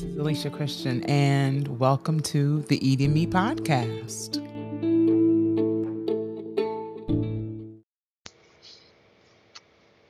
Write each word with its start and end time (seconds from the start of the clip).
This 0.00 0.08
is 0.08 0.16
Alicia 0.16 0.48
Christian, 0.48 1.04
and 1.04 1.78
welcome 1.78 2.20
to 2.20 2.62
the 2.62 2.88
Eating 2.88 3.12
Me 3.12 3.26
podcast. 3.26 4.36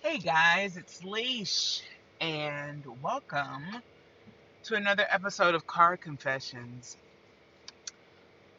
Hey 0.00 0.18
guys, 0.18 0.76
it's 0.76 1.00
Leesh, 1.00 1.82
and 2.20 2.84
welcome 3.02 3.64
to 4.62 4.76
another 4.76 5.06
episode 5.10 5.56
of 5.56 5.66
Car 5.66 5.96
Confessions. 5.96 6.96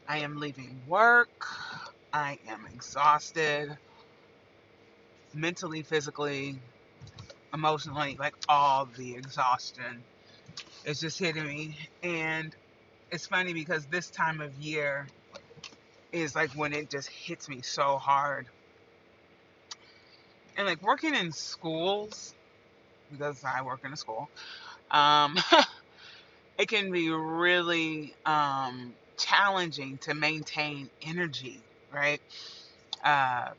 I 0.10 0.18
am 0.18 0.38
leaving 0.38 0.82
work. 0.86 1.48
I 2.12 2.40
am 2.50 2.66
exhausted 2.74 3.78
mentally, 5.34 5.82
physically, 5.82 6.60
emotionally, 7.54 8.18
like 8.20 8.36
all 8.50 8.90
the 8.98 9.16
exhaustion 9.16 10.04
is 10.86 11.00
just 11.00 11.20
hitting 11.20 11.46
me. 11.46 11.76
And 12.04 12.56
it's 13.12 13.28
funny 13.28 13.54
because 13.54 13.86
this 13.88 14.10
time 14.10 14.42
of 14.42 14.54
year 14.56 15.08
is 16.12 16.36
like 16.36 16.52
when 16.52 16.74
it 16.74 16.90
just 16.90 17.10
hits 17.10 17.50
me 17.50 17.62
so 17.62 17.98
hard. 17.98 18.48
And 20.58 20.68
like 20.68 20.82
working 20.82 21.16
in 21.16 21.32
schools, 21.32 22.34
because 23.12 23.44
I 23.44 23.62
work 23.62 23.82
in 23.86 23.94
a 23.94 23.98
school, 23.98 24.30
um, 24.92 25.38
it 26.58 26.68
can 26.68 26.92
be 26.92 27.10
really 27.10 28.14
um, 28.26 28.94
challenging 29.18 29.98
to 30.00 30.14
maintain 30.14 30.90
energy, 31.02 31.60
right? 31.94 32.22
Uh, 33.04 33.50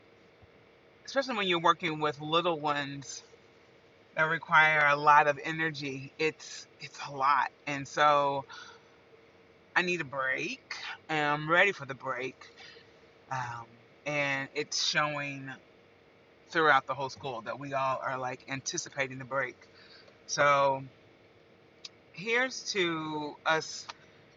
especially 1.05 1.35
when 1.35 1.47
you're 1.47 1.59
working 1.59 1.99
with 1.99 2.21
little 2.21 2.59
ones 2.59 3.23
that 4.15 4.23
require 4.23 4.87
a 4.87 4.95
lot 4.95 5.27
of 5.27 5.39
energy. 5.43 6.11
It's 6.19 6.67
it's 6.83 6.99
a 7.09 7.13
lot, 7.13 7.51
and 7.67 7.87
so 7.87 8.45
I 9.75 9.83
need 9.83 10.01
a 10.01 10.05
break, 10.05 10.75
and 11.09 11.25
I'm 11.25 11.51
ready 11.51 11.73
for 11.73 11.85
the 11.85 11.95
break. 11.95 12.37
Um, 13.31 13.67
and 14.05 14.49
it's 14.55 14.85
showing 14.85 15.51
throughout 16.51 16.87
the 16.87 16.95
whole 16.95 17.09
school 17.09 17.41
that 17.43 17.59
we 17.59 17.73
all 17.73 17.99
are 18.03 18.17
like 18.19 18.45
anticipating 18.49 19.19
the 19.19 19.25
break. 19.25 19.57
So 20.27 20.83
here's 22.13 22.63
to 22.73 23.35
us, 23.45 23.87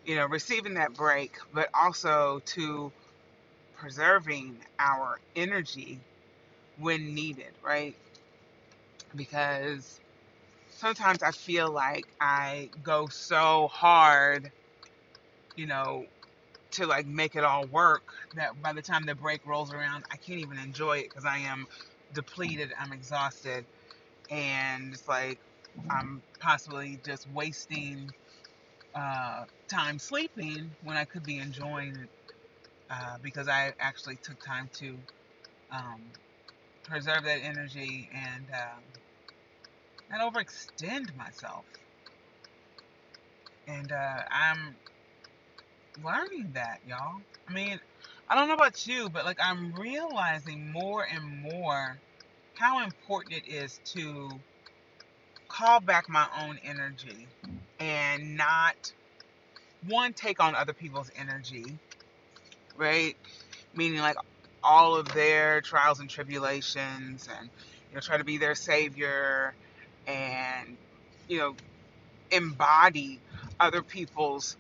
you 0.06 0.16
know, 0.16 0.27
receiving 0.27 0.75
that 0.75 0.94
break, 0.94 1.36
but 1.53 1.69
also 1.75 2.41
to 2.47 2.92
preserving 3.77 4.58
our 4.78 5.20
energy 5.36 6.00
when 6.78 7.14
needed, 7.14 7.55
right? 7.64 7.97
Because 9.16 10.00
sometimes 10.77 11.22
I 11.22 11.32
feel 11.32 11.72
like 11.72 12.06
I 12.20 12.70
go 12.82 13.08
so 13.08 13.69
hard, 13.72 14.52
you 15.56 15.66
know, 15.66 16.06
to 16.72 16.86
like 16.86 17.06
make 17.06 17.36
it 17.36 17.44
all 17.44 17.66
work 17.66 18.05
that 18.36 18.60
by 18.62 18.72
the 18.72 18.82
time 18.82 19.06
the 19.06 19.14
break 19.14 19.47
rolls 19.47 19.72
around, 19.72 20.04
I 20.12 20.16
can't 20.16 20.41
even 20.41 20.58
enjoy 20.58 20.98
it 20.98 21.04
because 21.10 21.24
I 21.24 21.38
am 21.38 21.66
depleted, 22.14 22.72
I'm 22.78 22.92
exhausted, 22.92 23.66
and 24.30 24.94
it's 24.94 25.08
like 25.08 25.41
I'm 25.91 26.22
possibly 26.41 27.00
just 27.04 27.28
wasting 27.30 28.10
uh, 28.94 29.44
time 29.70 29.98
sleeping 29.98 30.77
when 30.82 30.97
I 30.97 31.04
could 31.04 31.24
be 31.24 31.38
enjoying 31.38 31.97
it 31.97 32.10
uh, 32.91 33.19
because 33.22 33.48
I 33.48 33.74
actually 33.78 34.19
took 34.22 34.42
time 34.44 34.70
to 34.74 34.98
um, 35.70 36.12
preserve 36.84 37.24
that 37.24 37.41
energy 37.42 38.08
and 38.14 38.48
um, 38.50 38.84
not 40.10 40.20
overextend 40.32 41.16
myself. 41.16 41.64
And 43.66 43.92
uh, 43.92 44.22
I'm 44.31 44.76
learning 46.03 46.53
that, 46.54 46.81
y'all. 46.86 47.20
I 47.48 47.53
mean, 47.53 47.81
I 48.28 48.34
don't 48.34 48.48
know 48.48 48.54
about 48.54 48.86
you, 48.86 49.08
but 49.10 49.25
like 49.25 49.38
I'm 49.42 49.75
realizing 49.75 50.72
more 50.72 51.04
and 51.04 51.42
more 51.42 52.00
how 52.54 52.84
important 52.84 53.34
it 53.36 53.48
is 53.48 53.81
to 53.94 54.31
call 55.48 55.81
back 55.81 56.08
my 56.08 56.26
own 56.42 56.58
energy 56.64 57.28
and 57.78 58.36
not 58.36 58.92
one 59.88 60.12
take 60.14 60.42
on 60.42 60.54
other 60.54 60.75
people's 60.75 61.10
energy, 61.16 61.78
right? 62.76 63.16
Meaning 63.75 64.00
like 64.00 64.16
all 64.62 64.97
of 64.97 65.08
their 65.12 65.60
trials 65.60 66.00
and 66.00 66.10
tribulations 66.10 67.28
and 67.38 67.50
you 67.91 67.94
know 67.94 68.00
try 68.00 68.19
to 68.19 68.25
be 68.25 68.38
their 68.38 68.54
savior 68.54 69.54
and 70.06 70.77
you 71.28 71.39
know 71.39 71.56
embody 72.33 73.21
other 73.61 73.83
people's 73.83 74.56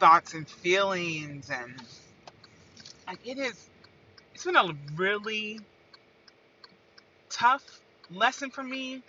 thoughts 0.00 0.34
and 0.34 0.48
feelings 0.48 1.50
and 1.50 1.74
like 3.08 3.20
it 3.26 3.38
is 3.38 3.70
it's 4.34 4.44
been 4.44 4.56
a 4.56 4.72
really 4.96 5.60
tough 7.30 7.82
lesson 8.10 8.50
for 8.50 8.62
me 8.64 9.02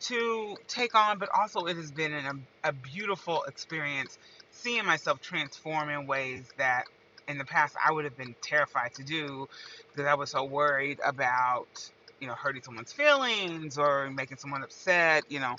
to 0.00 0.56
take 0.68 0.94
on 0.94 1.18
but 1.18 1.28
also 1.34 1.66
it 1.66 1.76
has 1.76 1.90
been 1.92 2.12
an, 2.12 2.46
a, 2.64 2.68
a 2.70 2.72
beautiful 2.72 3.44
experience 3.44 4.18
seeing 4.50 4.84
myself 4.84 5.20
transform 5.20 5.88
in 5.90 6.06
ways 6.06 6.48
that 6.58 6.84
in 7.28 7.38
the 7.38 7.44
past 7.44 7.76
I 7.84 7.92
would 7.92 8.04
have 8.04 8.16
been 8.16 8.34
terrified 8.42 8.94
to 8.94 9.04
do 9.04 9.48
because 9.92 10.06
I 10.08 10.14
was 10.14 10.30
so 10.30 10.44
worried 10.44 11.00
about 11.04 11.90
you 12.20 12.28
know 12.28 12.34
hurting 12.34 12.62
someone's 12.62 12.92
feelings 12.92 13.78
or 13.78 14.10
making 14.10 14.36
someone 14.38 14.62
upset 14.62 15.24
you 15.28 15.40
know 15.40 15.56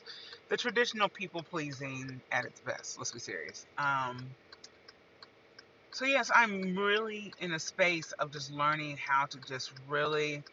the 0.50 0.58
traditional 0.58 1.09
people 1.09 1.44
pleasing 1.44 2.22
at 2.31 2.46
its 2.46 2.62
best 2.62 2.97
let's 2.97 3.12
be 3.12 3.20
serious. 3.20 3.68
Um 3.78 4.36
so 5.92 6.06
yes 6.06 6.31
i'm 6.36 6.78
really 6.78 7.34
in 7.40 7.53
a 7.53 7.59
space 7.59 8.12
of 8.14 8.31
just 8.31 8.52
learning 8.52 8.98
how 8.98 9.25
to 9.25 9.40
just 9.48 9.74
really 9.88 10.44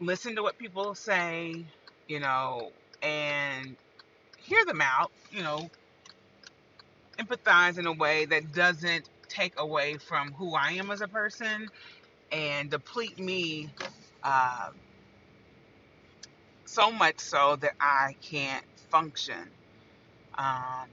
listen 0.00 0.36
to 0.36 0.42
what 0.42 0.58
people 0.58 0.94
say 0.94 1.66
you 2.08 2.20
know 2.20 2.72
and 3.02 3.76
hear 4.38 4.64
them 4.66 4.80
out 4.82 5.12
you 5.30 5.42
know 5.42 5.68
empathize 7.18 7.78
in 7.78 7.86
a 7.86 7.92
way 7.92 8.26
that 8.26 8.52
doesn't 8.52 9.08
take 9.28 9.54
away 9.58 9.96
from 9.98 10.32
who 10.32 10.54
I 10.54 10.72
am 10.72 10.90
as 10.90 11.00
a 11.00 11.08
person 11.08 11.68
and 12.32 12.70
deplete 12.70 13.18
me 13.18 13.70
uh, 14.26 14.70
so 16.66 16.92
much 16.92 17.20
so 17.20 17.56
that 17.56 17.74
I 17.80 18.16
can't 18.22 18.66
function 18.90 19.50
um, 20.38 20.88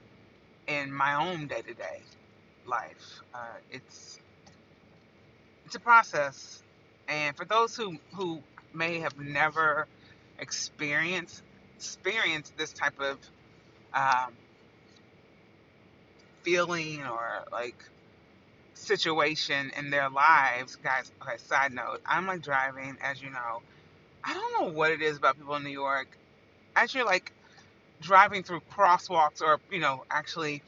in 0.68 0.92
my 0.92 1.14
own 1.14 1.48
day 1.48 1.62
to 1.62 1.74
day 1.74 2.02
life. 2.66 3.22
Uh, 3.34 3.58
it's 3.70 4.20
it's 5.66 5.74
a 5.76 5.80
process, 5.80 6.62
and 7.08 7.36
for 7.36 7.44
those 7.44 7.76
who 7.76 7.98
who 8.16 8.42
may 8.74 9.00
have 9.00 9.18
never 9.18 9.88
experienced 10.38 11.42
experienced 11.76 12.56
this 12.58 12.72
type 12.72 13.00
of 13.00 13.18
um, 13.94 14.34
feeling 16.42 17.04
or 17.04 17.44
like 17.52 17.76
situation 18.84 19.72
in 19.76 19.90
their 19.90 20.08
lives, 20.10 20.76
guys. 20.76 21.10
Okay, 21.22 21.36
side 21.38 21.72
note, 21.72 22.00
I'm 22.06 22.26
like 22.26 22.42
driving, 22.42 22.96
as 23.02 23.22
you 23.22 23.30
know. 23.30 23.62
I 24.22 24.34
don't 24.34 24.60
know 24.60 24.72
what 24.72 24.90
it 24.90 25.02
is 25.02 25.16
about 25.16 25.36
people 25.36 25.54
in 25.56 25.64
New 25.64 25.70
York. 25.70 26.08
As 26.76 26.94
you're 26.94 27.04
like 27.04 27.32
driving 28.00 28.42
through 28.42 28.60
crosswalks 28.72 29.42
or, 29.42 29.60
you 29.70 29.80
know, 29.80 30.04
actually 30.10 30.62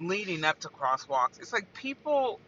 leading 0.00 0.44
up 0.44 0.60
to 0.60 0.68
crosswalks, 0.68 1.38
it's 1.40 1.52
like 1.52 1.72
people, 1.74 2.40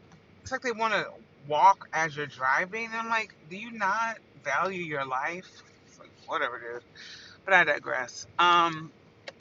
it's 0.43 0.53
like 0.53 0.63
they 0.63 0.73
want 0.73 0.95
to 0.95 1.07
walk 1.49 1.89
as 1.93 2.17
you're 2.17 2.27
driving. 2.27 2.87
And 2.87 2.95
I'm 2.95 3.09
like, 3.09 3.35
do 3.51 3.57
you 3.57 3.71
not 3.71 4.19
value 4.45 4.83
your 4.83 5.05
life? 5.05 5.63
It's 5.87 5.99
like, 5.99 6.11
whatever 6.27 6.57
it 6.59 6.77
is. 6.77 6.83
But 7.45 7.55
I 7.55 7.65
digress. 7.65 8.27
Um, 8.39 8.91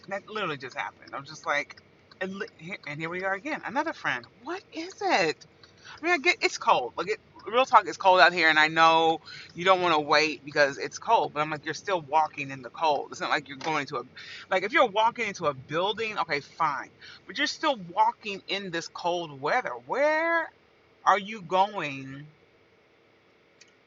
that 0.08 0.30
literally 0.30 0.58
just 0.58 0.75
happened. 0.75 1.13
I'm 1.13 1.25
just 1.25 1.46
like, 1.46 1.81
and, 2.19 2.44
and 2.88 3.00
here 3.00 3.10
we 3.10 3.24
are 3.24 3.34
again. 3.34 3.62
Another 3.66 3.94
friend. 3.94 4.25
What 4.44 4.62
is 4.74 4.94
it? 5.02 5.46
I 6.00 6.06
mean, 6.06 6.14
I 6.14 6.18
get 6.18 6.38
it's 6.42 6.58
cold. 6.58 6.94
Like, 6.98 7.10
it, 7.10 7.20
real 7.48 7.66
talk, 7.66 7.88
it's 7.88 7.98
cold 7.98 8.20
out 8.20 8.34
here, 8.34 8.50
and 8.50 8.60
I 8.60 8.68
know 8.68 9.20
you 9.54 9.66
don't 9.66 9.82
want 9.82 9.94
to 9.96 10.00
wait 10.00 10.44
because 10.46 10.78
it's 10.78 10.98
cold. 11.00 11.34
But 11.34 11.42
I'm 11.42 11.50
like, 11.50 11.66
you're 11.66 11.74
still 11.74 12.02
walking 12.02 12.52
in 12.52 12.62
the 12.62 12.70
cold. 12.70 13.10
It's 13.12 13.22
not 13.22 13.30
like 13.30 13.48
you're 13.48 13.58
going 13.58 13.86
to 13.88 13.98
a, 13.98 14.04
like, 14.50 14.64
if 14.64 14.74
you're 14.74 14.88
walking 14.88 15.28
into 15.28 15.46
a 15.46 15.54
building, 15.54 16.18
okay, 16.20 16.40
fine. 16.42 16.90
But 17.28 17.38
you're 17.38 17.48
still 17.48 17.76
walking 17.76 18.42
in 18.48 18.72
this 18.72 18.88
cold 18.88 19.42
weather. 19.42 19.74
Where 19.86 20.50
are 21.06 21.20
you 21.20 21.42
going 21.42 22.28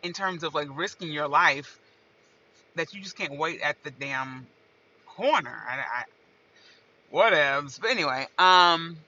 in 0.02 0.12
terms 0.12 0.42
of 0.42 0.54
like 0.54 0.68
risking 0.72 1.10
your 1.12 1.28
life 1.28 1.78
that 2.76 2.92
you 2.92 3.00
just 3.00 3.16
can't 3.16 3.38
wait 3.38 3.60
at 3.60 3.82
the 3.84 3.90
damn 3.90 4.46
corner? 5.06 5.56
I, 5.68 5.78
I 5.78 6.04
whatevs. 7.12 7.80
But 7.80 7.90
anyway, 7.90 8.26
um, 8.38 8.98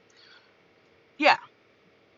yeah. 1.18 1.36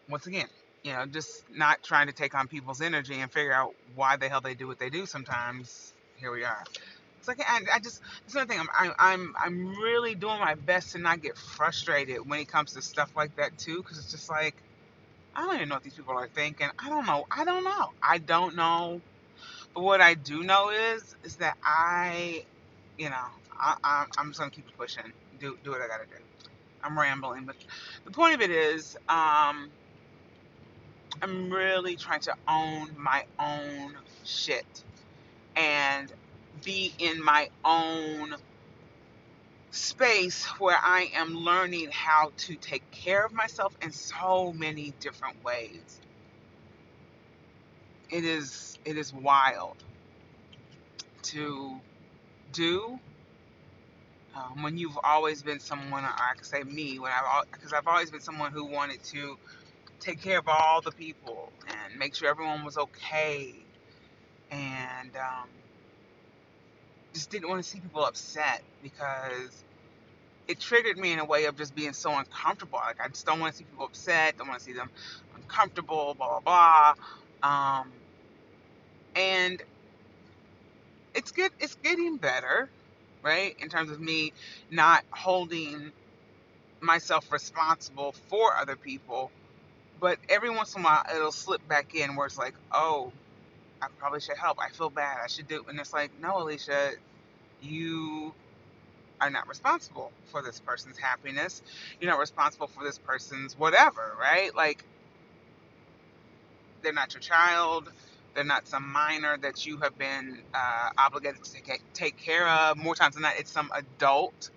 Once 0.09 0.27
again, 0.27 0.47
you 0.85 0.93
know, 0.93 1.07
just 1.07 1.45
not 1.51 1.83
trying 1.83 2.07
to 2.09 2.13
take 2.13 2.35
on 2.35 2.49
people's 2.49 2.81
energy 2.81 3.15
and 3.21 3.33
figure 3.33 3.53
out 3.53 3.75
why 3.95 4.17
the 4.17 4.29
hell 4.29 4.41
they 4.41 4.55
do 4.55 4.67
what 4.67 4.79
they 4.79 4.91
do. 4.91 5.07
Sometimes 5.07 5.95
here 6.17 6.33
we 6.33 6.45
are. 6.45 6.65
It's 7.19 7.29
like 7.29 7.41
I, 7.41 7.61
I 7.75 7.79
just 7.81 8.01
it's 8.27 8.35
another 8.35 8.53
thing. 8.53 8.61
I'm, 8.79 8.93
I'm 8.99 9.35
I'm 9.41 9.69
really 9.79 10.15
doing 10.15 10.39
my 10.41 10.55
best 10.55 10.93
to 10.93 10.99
not 10.99 11.21
get 11.23 11.37
frustrated 11.37 12.19
when 12.29 12.41
it 12.41 12.49
comes 12.49 12.75
to 12.75 12.83
stuff 12.83 13.13
like 13.17 13.37
that 13.37 13.59
too, 13.59 13.79
because 13.79 13.99
it's 13.99 14.11
just 14.11 14.31
like 14.31 14.57
I 15.35 15.43
don't 15.43 15.57
even 15.57 15.69
know 15.69 15.77
what 15.77 15.85
these 15.85 15.95
people 15.95 16.15
are 16.15 16.29
thinking. 16.29 16.69
I 16.79 16.89
don't 16.89 17.07
know. 17.07 17.27
I 17.31 17.45
don't 17.45 17.65
know. 17.65 17.89
I 18.03 18.19
don't 18.19 18.57
know. 18.57 19.03
But 19.75 19.83
what 19.83 20.01
I 20.01 20.15
do 20.15 20.43
know 20.43 20.71
is 20.71 21.15
is 21.25 21.37
that 21.37 21.57
I, 21.65 22.45
you 22.99 23.11
know, 23.11 23.27
I, 23.61 23.77
I 23.85 24.05
I'm 24.19 24.29
just 24.31 24.39
gonna 24.41 24.51
keep 24.51 24.67
pushing. 24.77 25.13
Do 25.39 25.57
do 25.63 25.71
what 25.71 25.81
I 25.83 25.89
gotta 25.89 26.07
do. 26.07 26.25
I'm 26.83 26.99
rambling, 26.99 27.45
but 27.47 27.57
the 28.05 28.13
point 28.13 28.35
of 28.35 28.41
it 28.41 28.51
is, 28.51 28.97
um, 29.09 29.73
I'm 31.23 31.51
really 31.51 31.97
trying 31.97 32.21
to 32.21 32.35
own 32.47 32.95
my 32.97 33.25
own 33.39 33.97
shit 34.25 34.85
and 35.57 36.13
be 36.65 36.95
in 36.99 37.23
my 37.23 37.49
own 37.65 38.35
space 39.71 40.45
where 40.59 40.79
I 40.83 41.11
am 41.15 41.35
learning 41.35 41.91
how 41.93 42.33
to 42.39 42.57
take 42.57 42.89
care 42.91 43.25
of 43.25 43.33
myself 43.33 43.77
in 43.83 43.93
so 43.93 44.53
many 44.53 44.95
different 45.01 45.43
ways. 45.45 46.01
It 48.11 48.25
is 48.25 48.79
it 48.85 48.97
is 48.97 49.13
wild 49.13 49.77
to 51.25 51.81
do 52.53 52.99
um, 54.37 54.63
when 54.63 54.79
you've 54.79 54.99
always 55.03 55.43
been 55.43 55.61
someone, 55.61 56.05
or 56.05 56.09
I 56.09 56.35
could 56.37 56.47
say 56.47 56.63
me, 56.63 56.99
when 56.99 57.13
I've 57.13 57.51
because 57.51 57.73
I've 57.73 57.87
always 57.87 58.11
been 58.11 58.21
someone 58.21 58.53
who 58.53 58.65
wanted 58.65 59.03
to 59.05 59.37
take 60.01 60.23
care 60.23 60.39
of 60.39 60.49
all 60.49 60.83
the 60.83 60.93
people 60.93 61.53
and 61.69 61.99
make 61.99 62.15
sure 62.15 62.29
everyone 62.31 62.65
was 62.65 62.79
okay, 62.79 63.55
and 64.51 65.17
um, 65.17 65.49
just 67.15 67.31
didn't 67.31 67.49
want 67.49 67.63
to 67.63 67.69
see 67.69 67.81
people 67.81 68.05
upset 68.05 68.63
because 68.83 69.65
it 70.49 70.61
triggered 70.61 70.99
me 70.99 71.13
in 71.13 71.19
a 71.21 71.25
way 71.25 71.47
of 71.47 71.57
just 71.57 71.75
being 71.75 71.93
so 71.95 72.17
uncomfortable. 72.17 72.81
Like 72.85 73.01
I 73.03 73.09
just 73.09 73.27
don't 73.27 73.41
want 73.41 73.55
to 73.55 73.59
see 73.59 73.65
people 73.65 73.87
upset, 73.87 74.37
don't 74.39 74.49
want 74.49 74.61
to 74.61 74.65
see 74.67 74.75
them 74.75 74.91
uncomfortable, 75.37 76.15
blah 76.19 76.41
blah 76.41 76.95
blah. 77.43 77.81
Um, 77.81 77.93
and 79.17 79.63
it's 81.15 81.33
good. 81.33 81.53
It's 81.61 81.77
getting 81.77 82.19
better, 82.19 82.71
right? 83.23 83.57
In 83.61 83.69
terms 83.69 83.91
of 83.91 84.01
me 84.01 84.33
not 84.71 85.05
holding 85.11 85.93
myself 86.81 87.33
responsible 87.33 88.15
for 88.29 88.57
other 88.57 88.77
people, 88.77 89.33
but 90.01 90.19
every 90.29 90.51
once 90.51 90.75
in 90.75 90.83
a 90.83 90.85
while 90.85 91.05
it'll 91.15 91.33
slip 91.33 91.67
back 91.69 91.95
in 91.95 92.17
where 92.17 92.27
it's 92.27 92.39
like, 92.39 92.55
oh, 92.73 93.13
I 93.81 93.89
probably 93.99 94.21
should 94.21 94.37
help. 94.37 94.59
I 94.61 94.71
feel 94.71 94.91
bad. 94.91 95.19
I 95.23 95.29
should 95.29 95.49
do. 95.49 95.65
And 95.69 95.79
it's 95.79 95.93
like, 95.93 96.11
no, 96.21 96.43
Alicia, 96.43 96.93
you 97.63 98.35
are 99.21 99.31
not 99.31 99.49
responsible 99.49 100.13
for 100.27 100.43
this 100.43 100.61
person's 100.61 100.99
happiness. 100.99 101.63
You're 102.01 102.11
not 102.11 102.21
responsible 102.21 102.69
for 102.69 102.85
this 102.85 102.99
person's 102.99 103.59
whatever, 103.59 104.15
right? 104.21 104.55
Like, 104.55 104.85
they're 106.83 106.93
not 106.93 107.15
your 107.15 107.21
child. 107.21 107.91
They're 108.35 108.45
not 108.45 108.69
some 108.69 108.93
minor 108.93 109.37
that 109.39 109.67
you 109.67 109.79
have 109.79 109.99
been 109.99 110.39
uh, 110.55 110.91
obligated 110.97 111.43
to 111.45 111.79
take, 111.95 112.17
care 112.19 112.49
of. 112.49 112.77
More 112.77 112.95
times 112.95 113.15
than 113.15 113.23
not, 113.23 113.35
it's 113.39 113.51
some 113.51 113.71
adult 113.75 114.51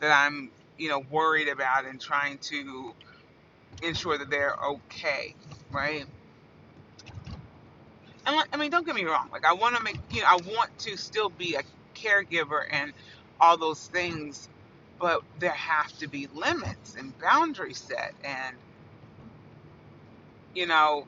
that 0.00 0.12
I'm, 0.12 0.50
you 0.78 0.88
know, 0.88 1.04
worried 1.10 1.48
about 1.48 1.84
and 1.84 2.00
trying 2.00 2.38
to 2.38 2.94
ensure 3.80 4.18
that 4.18 4.30
they're 4.30 4.54
okay, 4.74 5.36
right? 5.72 6.04
And 8.26 8.44
I 8.52 8.56
mean, 8.56 8.70
don't 8.70 8.86
get 8.86 8.94
me 8.94 9.04
wrong. 9.04 9.28
Like, 9.32 9.44
I 9.46 9.54
want 9.54 9.76
to 9.76 9.82
make, 9.82 9.98
you 10.10 10.20
know, 10.22 10.28
I 10.28 10.36
want 10.36 10.70
to 10.80 10.96
still 10.96 11.30
be 11.30 11.56
a 11.56 11.62
caregiver 11.96 12.62
and 12.70 12.92
all 13.40 13.58
those 13.58 13.88
things, 13.92 14.48
but 15.00 15.22
there 15.36 15.52
have 15.52 15.92
to 15.98 16.08
be 16.08 16.28
limits 16.32 16.94
and 16.96 17.16
boundaries 17.18 17.80
set. 17.80 18.14
And, 18.24 18.58
you 20.54 20.66
know, 20.66 21.06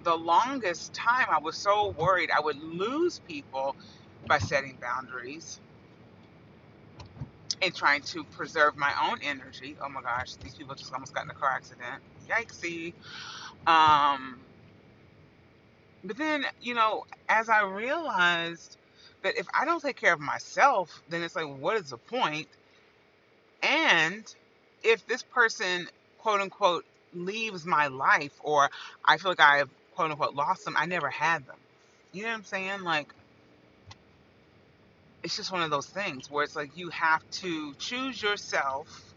the 0.00 0.16
longest 0.16 0.94
time 0.94 1.26
I 1.30 1.38
was 1.40 1.56
so 1.58 1.94
worried 1.98 2.30
I 2.36 2.40
would 2.40 2.58
lose 2.58 3.20
people 3.20 3.76
by 4.28 4.38
setting 4.38 4.78
boundaries 4.80 5.60
and 7.62 7.74
trying 7.74 8.02
to 8.02 8.24
preserve 8.24 8.76
my 8.76 8.92
own 9.10 9.18
energy. 9.22 9.76
Oh 9.82 9.88
my 9.88 10.02
gosh, 10.02 10.34
these 10.36 10.54
people 10.54 10.74
just 10.74 10.92
almost 10.92 11.14
got 11.14 11.24
in 11.24 11.30
a 11.30 11.34
car 11.34 11.50
accident. 11.50 12.02
Yikesy. 12.28 12.92
Um, 13.66 14.40
but 16.04 16.16
then, 16.16 16.44
you 16.60 16.74
know, 16.74 17.04
as 17.28 17.48
I 17.48 17.62
realized 17.64 18.76
that 19.22 19.36
if 19.38 19.46
I 19.58 19.64
don't 19.64 19.82
take 19.82 19.96
care 19.96 20.12
of 20.12 20.20
myself, 20.20 21.02
then 21.08 21.22
it's 21.22 21.34
like, 21.34 21.48
what 21.48 21.76
is 21.76 21.90
the 21.90 21.98
point? 21.98 22.48
And 23.62 24.24
if 24.84 25.06
this 25.06 25.22
person, 25.22 25.88
quote 26.18 26.40
unquote, 26.40 26.84
leaves 27.12 27.66
my 27.66 27.88
life 27.88 28.38
or 28.42 28.70
I 29.04 29.16
feel 29.16 29.32
like 29.32 29.40
I've, 29.40 29.70
quote 29.94 30.10
unquote, 30.12 30.34
lost 30.34 30.64
them, 30.64 30.76
I 30.78 30.86
never 30.86 31.10
had 31.10 31.46
them. 31.46 31.56
You 32.12 32.22
know 32.22 32.28
what 32.28 32.34
I'm 32.36 32.44
saying? 32.44 32.82
Like, 32.82 33.12
it's 35.22 35.36
just 35.36 35.52
one 35.52 35.62
of 35.62 35.70
those 35.70 35.86
things 35.86 36.30
where 36.30 36.44
it's 36.44 36.56
like 36.56 36.76
you 36.76 36.90
have 36.90 37.28
to 37.30 37.74
choose 37.74 38.22
yourself, 38.22 39.14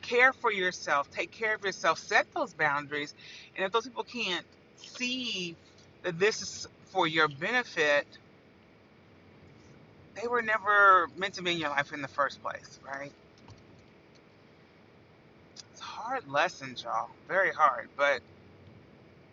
care 0.00 0.32
for 0.32 0.52
yourself, 0.52 1.10
take 1.10 1.30
care 1.30 1.54
of 1.54 1.64
yourself, 1.64 1.98
set 1.98 2.26
those 2.34 2.54
boundaries. 2.54 3.14
And 3.54 3.64
if 3.64 3.72
those 3.72 3.84
people 3.84 4.04
can't 4.04 4.46
see 4.76 5.56
that 6.02 6.18
this 6.18 6.42
is 6.42 6.66
for 6.90 7.06
your 7.06 7.28
benefit, 7.28 8.06
they 10.20 10.26
were 10.26 10.42
never 10.42 11.08
meant 11.16 11.34
to 11.34 11.42
be 11.42 11.52
in 11.52 11.58
your 11.58 11.70
life 11.70 11.92
in 11.92 12.02
the 12.02 12.08
first 12.08 12.42
place, 12.42 12.78
right? 12.86 13.12
It's 15.72 15.80
hard 15.80 16.28
lessons, 16.28 16.82
y'all. 16.82 17.10
Very 17.28 17.50
hard, 17.50 17.88
but 17.96 18.20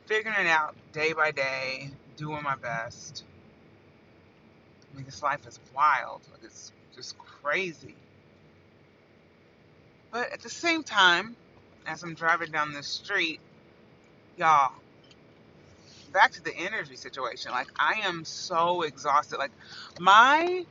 figuring 0.06 0.38
it 0.40 0.48
out 0.48 0.76
day 0.94 1.14
by 1.14 1.32
day, 1.32 1.90
doing 2.18 2.44
my 2.44 2.56
best. 2.56 3.24
Mean, 5.00 5.06
this 5.06 5.24
life 5.24 5.48
is 5.48 5.57
wild. 5.74 6.19
It's 6.44 6.74
just 6.94 7.18
crazy. 7.18 7.96
But 10.12 10.34
at 10.34 10.42
the 10.42 10.50
same 10.50 10.84
time, 10.84 11.38
as 11.88 12.04
I'm 12.04 12.16
driving 12.16 12.51
down 12.51 12.74
the 12.74 12.84
street, 12.84 13.40
y'all, 14.36 14.74
back 16.12 16.34
to 16.34 16.44
the 16.44 16.54
energy 16.54 16.98
situation. 16.98 17.51
Like 17.51 17.68
I 17.78 18.01
am 18.04 18.25
so 18.25 18.81
exhausted. 18.81 19.38
Like 19.38 19.51
my 20.01 20.65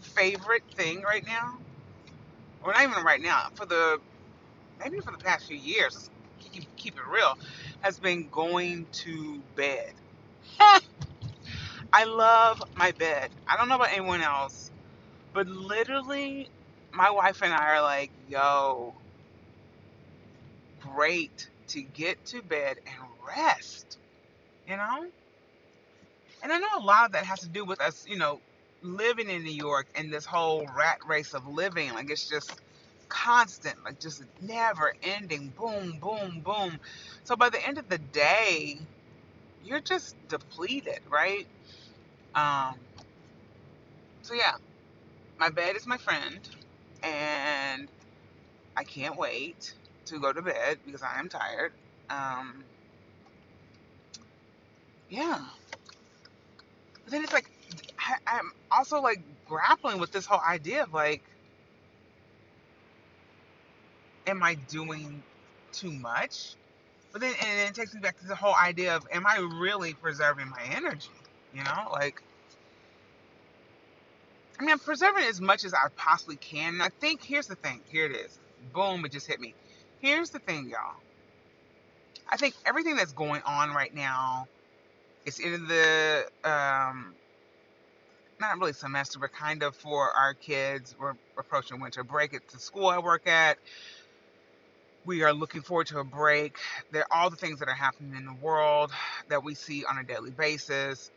favorite 0.00 0.64
thing 0.74 1.00
right 1.00 1.24
now, 1.26 1.56
or 2.62 2.72
not 2.72 2.82
even 2.82 3.02
right 3.02 3.22
now, 3.22 3.46
for 3.54 3.64
the 3.64 3.98
maybe 4.78 5.00
for 5.00 5.10
the 5.10 5.24
past 5.24 5.46
few 5.46 5.56
years, 5.56 6.10
keep, 6.38 6.76
keep 6.76 6.96
it 6.98 7.06
real, 7.10 7.38
has 7.80 7.98
been 7.98 8.28
going 8.28 8.86
to 8.92 9.40
bed. 9.56 9.94
I 11.94 12.04
love 12.06 12.62
my 12.76 12.92
bed. 12.92 13.30
I 13.48 13.56
don't 13.58 13.68
know 13.70 13.76
about 13.76 13.92
anyone 13.92 14.22
else, 14.22 14.72
but 15.34 15.48
literally, 15.48 16.48
my 16.92 17.10
wife 17.10 17.42
and 17.42 17.52
I 17.54 17.76
are 17.76 17.82
like, 17.82 18.10
yo, 18.28 18.94
great 20.80 21.48
to 21.68 21.82
get 21.82 22.24
to 22.26 22.42
bed 22.42 22.78
and 22.86 22.96
rest 23.26 23.86
you 24.68 24.76
know? 24.76 25.06
And 26.42 26.52
I 26.52 26.58
know 26.58 26.68
a 26.78 26.84
lot 26.84 27.06
of 27.06 27.12
that 27.12 27.24
has 27.26 27.40
to 27.40 27.48
do 27.48 27.64
with 27.64 27.80
us, 27.80 28.06
you 28.08 28.16
know, 28.18 28.40
living 28.82 29.30
in 29.30 29.44
New 29.44 29.52
York 29.52 29.86
and 29.96 30.12
this 30.12 30.26
whole 30.26 30.66
rat 30.76 30.98
race 31.06 31.34
of 31.34 31.46
living. 31.48 31.92
Like 31.94 32.10
it's 32.10 32.28
just 32.28 32.52
constant, 33.08 33.76
like 33.84 34.00
just 34.00 34.24
never 34.40 34.94
ending, 35.02 35.52
boom, 35.58 35.98
boom, 36.00 36.42
boom. 36.44 36.80
So 37.24 37.36
by 37.36 37.50
the 37.50 37.66
end 37.66 37.78
of 37.78 37.88
the 37.88 37.98
day, 37.98 38.78
you're 39.64 39.80
just 39.80 40.16
depleted, 40.28 41.00
right? 41.10 41.46
Um, 42.34 42.76
so 44.22 44.34
yeah, 44.34 44.52
my 45.38 45.50
bed 45.50 45.76
is 45.76 45.86
my 45.86 45.98
friend, 45.98 46.40
and 47.02 47.88
I 48.76 48.84
can't 48.84 49.16
wait 49.18 49.74
to 50.06 50.20
go 50.20 50.32
to 50.32 50.42
bed 50.42 50.78
because 50.86 51.02
I 51.02 51.18
am 51.18 51.28
tired. 51.28 51.72
Um, 52.10 52.64
yeah. 55.08 55.40
But 57.04 57.12
then 57.12 57.22
it's 57.24 57.32
like, 57.32 57.50
I, 57.98 58.38
I'm 58.38 58.52
also 58.70 59.00
like 59.02 59.22
grappling 59.46 60.00
with 60.00 60.12
this 60.12 60.26
whole 60.26 60.40
idea 60.46 60.84
of 60.84 60.92
like, 60.92 61.22
am 64.26 64.42
I 64.42 64.56
doing 64.56 65.24
too 65.72 65.92
much? 65.92 66.56
But 67.12 67.22
then, 67.22 67.34
and 67.40 67.58
then 67.60 67.68
it 67.68 67.74
takes 67.74 67.94
me 67.94 68.00
back 68.00 68.18
to 68.20 68.26
the 68.26 68.36
whole 68.36 68.54
idea 68.56 68.96
of, 68.96 69.06
am 69.12 69.26
I 69.26 69.38
really 69.60 69.94
preserving 69.94 70.50
my 70.50 70.62
energy? 70.76 71.23
You 71.54 71.64
know, 71.64 71.90
like, 71.92 72.22
I 74.58 74.62
mean, 74.62 74.72
I'm 74.72 74.78
preserving 74.78 75.24
as 75.24 75.40
much 75.40 75.64
as 75.64 75.74
I 75.74 75.88
possibly 75.96 76.36
can. 76.36 76.80
I 76.80 76.88
think, 76.88 77.22
here's 77.22 77.46
the 77.46 77.56
thing. 77.56 77.80
Here 77.90 78.06
it 78.06 78.12
is. 78.16 78.38
Boom, 78.72 79.04
it 79.04 79.12
just 79.12 79.26
hit 79.26 79.40
me. 79.40 79.54
Here's 80.00 80.30
the 80.30 80.40
thing, 80.40 80.68
y'all. 80.68 80.96
I 82.28 82.36
think 82.36 82.54
everything 82.66 82.96
that's 82.96 83.12
going 83.12 83.42
on 83.46 83.70
right 83.70 83.94
now 83.94 84.48
it's 85.24 85.38
in 85.38 85.66
the 85.66 86.26
um, 86.44 87.14
not 88.40 88.58
really 88.58 88.72
semester, 88.72 89.18
but 89.18 89.32
kind 89.32 89.62
of 89.62 89.74
for 89.74 90.10
our 90.10 90.34
kids. 90.34 90.94
We're 90.98 91.14
approaching 91.38 91.80
winter 91.80 92.04
break 92.04 92.34
at 92.34 92.46
the 92.48 92.58
school 92.58 92.86
I 92.86 92.98
work 92.98 93.26
at. 93.26 93.58
We 95.06 95.22
are 95.22 95.32
looking 95.32 95.62
forward 95.62 95.86
to 95.88 95.98
a 95.98 96.04
break. 96.04 96.56
There 96.90 97.02
are 97.02 97.22
all 97.22 97.30
the 97.30 97.36
things 97.36 97.58
that 97.60 97.68
are 97.68 97.74
happening 97.74 98.14
in 98.16 98.26
the 98.26 98.34
world 98.34 98.90
that 99.28 99.44
we 99.44 99.54
see 99.54 99.84
on 99.84 99.98
a 99.98 100.04
daily 100.04 100.30
basis. 100.30 101.10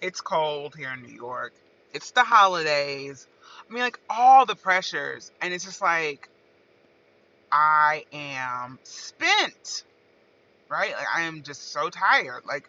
It's 0.00 0.20
cold 0.20 0.74
here 0.76 0.90
in 0.92 1.02
New 1.02 1.14
York. 1.14 1.52
It's 1.92 2.10
the 2.10 2.22
holidays. 2.22 3.26
I 3.68 3.72
mean, 3.72 3.82
like 3.82 3.98
all 4.10 4.46
the 4.46 4.56
pressures. 4.56 5.32
And 5.40 5.54
it's 5.54 5.64
just 5.64 5.80
like, 5.80 6.28
I 7.50 8.04
am 8.12 8.78
spent, 8.82 9.84
right? 10.68 10.92
Like, 10.92 11.06
I 11.14 11.22
am 11.22 11.42
just 11.42 11.72
so 11.72 11.88
tired. 11.88 12.42
Like, 12.46 12.68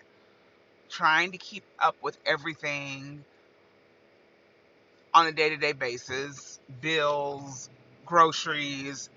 trying 0.90 1.32
to 1.32 1.38
keep 1.38 1.64
up 1.80 1.96
with 2.02 2.18
everything 2.26 3.24
on 5.14 5.28
a 5.28 5.32
day 5.32 5.50
to 5.50 5.58
day 5.58 5.74
basis 5.74 6.60
bills, 6.82 7.70
groceries, 8.06 9.10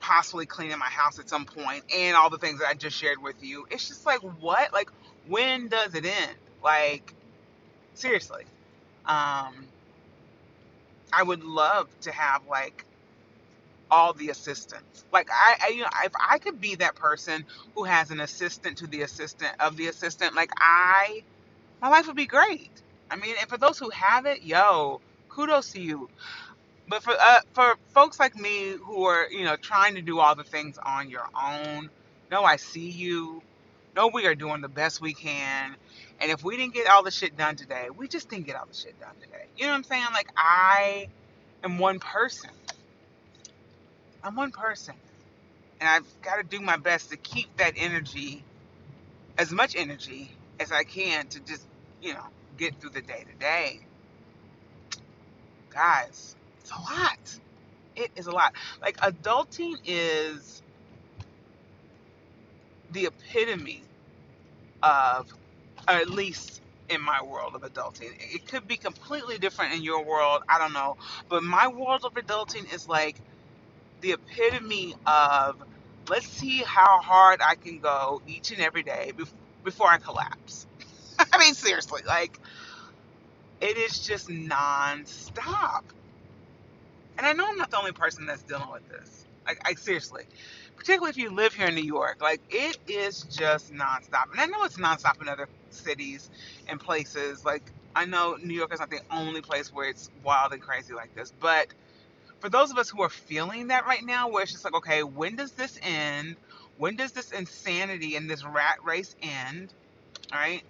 possibly 0.00 0.46
cleaning 0.46 0.78
my 0.78 0.86
house 0.86 1.18
at 1.18 1.28
some 1.28 1.44
point, 1.44 1.84
and 1.94 2.16
all 2.16 2.30
the 2.30 2.38
things 2.38 2.60
that 2.60 2.68
I 2.68 2.74
just 2.74 2.96
shared 2.96 3.22
with 3.22 3.42
you. 3.42 3.66
It's 3.70 3.88
just 3.88 4.06
like, 4.06 4.20
what? 4.20 4.72
Like, 4.72 4.90
when 5.28 5.68
does 5.68 5.94
it 5.94 6.04
end? 6.04 6.36
Like, 6.62 7.14
seriously. 7.94 8.44
Um, 9.06 9.68
I 11.12 11.24
would 11.24 11.44
love 11.44 11.88
to 12.02 12.12
have 12.12 12.42
like 12.48 12.86
all 13.90 14.14
the 14.14 14.30
assistants. 14.30 15.04
Like 15.12 15.30
I, 15.32 15.56
I, 15.64 15.68
you 15.70 15.82
know, 15.82 15.88
if 16.04 16.12
I 16.20 16.38
could 16.40 16.60
be 16.60 16.76
that 16.76 16.96
person 16.96 17.46
who 17.76 17.84
has 17.84 18.12
an 18.12 18.20
assistant 18.20 18.78
to 18.78 18.88
the 18.88 19.02
assistant 19.02 19.52
of 19.60 19.76
the 19.78 19.88
assistant, 19.88 20.36
like 20.36 20.50
I, 20.58 21.24
my 21.82 21.88
life 21.90 22.06
would 22.08 22.16
be 22.16 22.26
great. 22.26 22.70
I 23.10 23.16
mean, 23.16 23.36
and 23.40 23.48
for 23.48 23.58
those 23.58 23.78
who 23.78 23.90
have 23.90 24.26
it, 24.26 24.42
yo, 24.42 25.00
kudos 25.30 25.72
to 25.72 25.82
you. 25.82 26.10
But 26.88 27.02
for 27.02 27.12
uh, 27.12 27.40
for 27.54 27.76
folks 27.94 28.20
like 28.20 28.36
me 28.36 28.76
who 28.84 29.04
are, 29.06 29.28
you 29.30 29.44
know, 29.44 29.56
trying 29.56 29.96
to 29.96 30.02
do 30.02 30.20
all 30.20 30.36
the 30.36 30.44
things 30.44 30.78
on 30.84 31.10
your 31.10 31.26
own, 31.40 31.90
no, 32.30 32.44
I 32.44 32.56
see 32.56 32.90
you. 32.90 33.42
No, 33.96 34.08
we 34.12 34.26
are 34.26 34.34
doing 34.36 34.60
the 34.62 34.68
best 34.70 35.00
we 35.00 35.14
can. 35.14 35.76
And 36.20 36.30
if 36.30 36.44
we 36.44 36.56
didn't 36.56 36.74
get 36.74 36.86
all 36.86 37.02
the 37.02 37.10
shit 37.10 37.36
done 37.36 37.56
today, 37.56 37.88
we 37.96 38.06
just 38.06 38.28
didn't 38.28 38.46
get 38.46 38.56
all 38.56 38.66
the 38.66 38.74
shit 38.74 38.98
done 39.00 39.14
today. 39.20 39.46
You 39.56 39.64
know 39.64 39.70
what 39.70 39.78
I'm 39.78 39.84
saying? 39.84 40.04
Like 40.12 40.28
I 40.36 41.08
am 41.64 41.78
one 41.78 41.98
person. 41.98 42.50
I'm 44.22 44.36
one 44.36 44.50
person. 44.50 44.94
And 45.80 45.88
I've 45.88 46.22
got 46.22 46.36
to 46.36 46.42
do 46.42 46.60
my 46.60 46.76
best 46.76 47.10
to 47.10 47.16
keep 47.16 47.56
that 47.56 47.72
energy, 47.76 48.44
as 49.38 49.50
much 49.50 49.74
energy 49.74 50.30
as 50.58 50.72
I 50.72 50.84
can 50.84 51.26
to 51.28 51.40
just, 51.40 51.66
you 52.02 52.12
know, 52.12 52.26
get 52.58 52.78
through 52.78 52.90
the 52.90 53.00
day 53.00 53.24
to 53.32 53.38
day. 53.38 53.80
Guys, 55.70 56.36
it's 56.60 56.70
a 56.70 56.80
lot. 56.80 57.38
It 57.96 58.10
is 58.14 58.26
a 58.26 58.30
lot. 58.30 58.52
Like, 58.82 58.98
adulting 58.98 59.76
is 59.86 60.62
the 62.92 63.06
epitome 63.06 63.82
of, 64.82 65.32
at 65.88 66.08
least 66.10 66.62
in 66.88 67.00
my 67.02 67.22
world 67.22 67.54
of 67.54 67.62
adulting. 67.62 68.10
It 68.18 68.46
could 68.46 68.66
be 68.68 68.76
completely 68.76 69.38
different 69.38 69.74
in 69.74 69.82
your 69.82 70.04
world. 70.04 70.42
I 70.48 70.58
don't 70.58 70.72
know. 70.72 70.96
But 71.28 71.42
my 71.42 71.68
world 71.68 72.04
of 72.04 72.14
adulting 72.14 72.72
is 72.74 72.88
like 72.88 73.20
the 74.00 74.12
epitome 74.12 74.94
of 75.06 75.62
let's 76.08 76.28
see 76.28 76.58
how 76.58 77.00
hard 77.02 77.40
I 77.44 77.56
can 77.56 77.80
go 77.80 78.22
each 78.26 78.50
and 78.52 78.60
every 78.60 78.82
day 78.84 79.12
before 79.64 79.88
I 79.88 79.98
collapse. 79.98 80.66
I 81.32 81.38
mean, 81.38 81.54
seriously, 81.54 82.02
like, 82.06 82.38
it 83.60 83.76
is 83.78 84.00
just 84.00 84.28
nonstop. 84.28 85.82
And 87.18 87.26
I 87.26 87.32
know 87.34 87.46
I'm 87.48 87.56
not 87.58 87.70
the 87.70 87.78
only 87.78 87.92
person 87.92 88.26
that's 88.26 88.42
dealing 88.42 88.70
with 88.72 88.88
this. 88.88 89.26
Like, 89.46 89.60
I 89.64 89.74
seriously, 89.74 90.24
particularly 90.80 91.10
if 91.10 91.18
you 91.18 91.30
live 91.30 91.52
here 91.52 91.68
in 91.68 91.74
New 91.74 91.82
York, 91.84 92.22
like, 92.22 92.40
it 92.48 92.78
is 92.88 93.24
just 93.24 93.70
nonstop. 93.70 94.30
And 94.32 94.40
I 94.40 94.46
know 94.46 94.64
it's 94.64 94.78
nonstop 94.78 95.20
in 95.20 95.28
other 95.28 95.46
cities 95.68 96.30
and 96.68 96.80
places. 96.80 97.44
Like, 97.44 97.62
I 97.94 98.06
know 98.06 98.38
New 98.42 98.54
York 98.54 98.72
is 98.72 98.80
not 98.80 98.88
the 98.88 99.02
only 99.10 99.42
place 99.42 99.70
where 99.74 99.90
it's 99.90 100.10
wild 100.24 100.54
and 100.54 100.62
crazy 100.62 100.94
like 100.94 101.14
this, 101.14 101.34
but 101.38 101.68
for 102.40 102.48
those 102.48 102.70
of 102.70 102.78
us 102.78 102.88
who 102.88 103.02
are 103.02 103.10
feeling 103.10 103.68
that 103.68 103.86
right 103.86 104.02
now, 104.02 104.30
where 104.30 104.42
it's 104.42 104.52
just 104.52 104.64
like, 104.64 104.74
okay, 104.74 105.02
when 105.02 105.36
does 105.36 105.52
this 105.52 105.78
end? 105.82 106.36
When 106.78 106.96
does 106.96 107.12
this 107.12 107.30
insanity 107.30 108.16
and 108.16 108.30
this 108.30 108.42
rat 108.42 108.78
race 108.82 109.14
end? 109.22 109.74
All 110.32 110.38
right. 110.38 110.62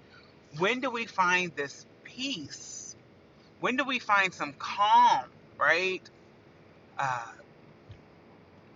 When 0.59 0.81
do 0.81 0.91
we 0.91 1.07
find 1.07 1.55
this 1.57 1.87
peace? 2.05 2.97
When 3.61 3.77
do 3.77 3.85
we 3.85 4.01
find 4.01 4.35
some 4.35 4.55
calm? 4.59 5.27
Right. 5.59 6.03
Uh, 6.99 7.27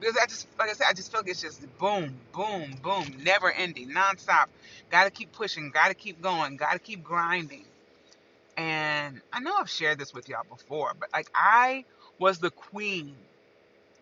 because 0.04 0.18
I 0.23 0.26
just, 0.26 0.46
like 0.58 0.68
I 0.68 0.75
said, 0.75 0.87
I 0.90 0.92
just 0.92 1.11
feel 1.11 1.20
like 1.23 1.30
it's 1.30 1.40
just 1.40 1.62
boom, 1.78 2.14
boom, 2.32 2.75
boom, 2.82 3.16
never 3.23 3.50
ending, 3.50 3.90
nonstop. 3.90 4.46
Got 4.90 5.04
to 5.04 5.11
keep 5.11 5.32
pushing. 5.32 5.70
Got 5.70 5.88
to 5.88 5.94
keep 5.94 6.20
going. 6.20 6.56
Got 6.56 6.75
to 6.75 6.78
keep 6.78 7.02
grinding. 7.02 7.64
And 8.58 9.23
I 9.32 9.40
know 9.40 9.54
I've 9.58 9.70
shared 9.70 9.99
this 9.99 10.12
with 10.12 10.28
y'all 10.28 10.44
before, 10.49 10.92
but 10.99 11.08
like 11.12 11.30
I 11.34 11.87
was 12.18 12.38
the 12.38 12.50
queen 12.50 13.16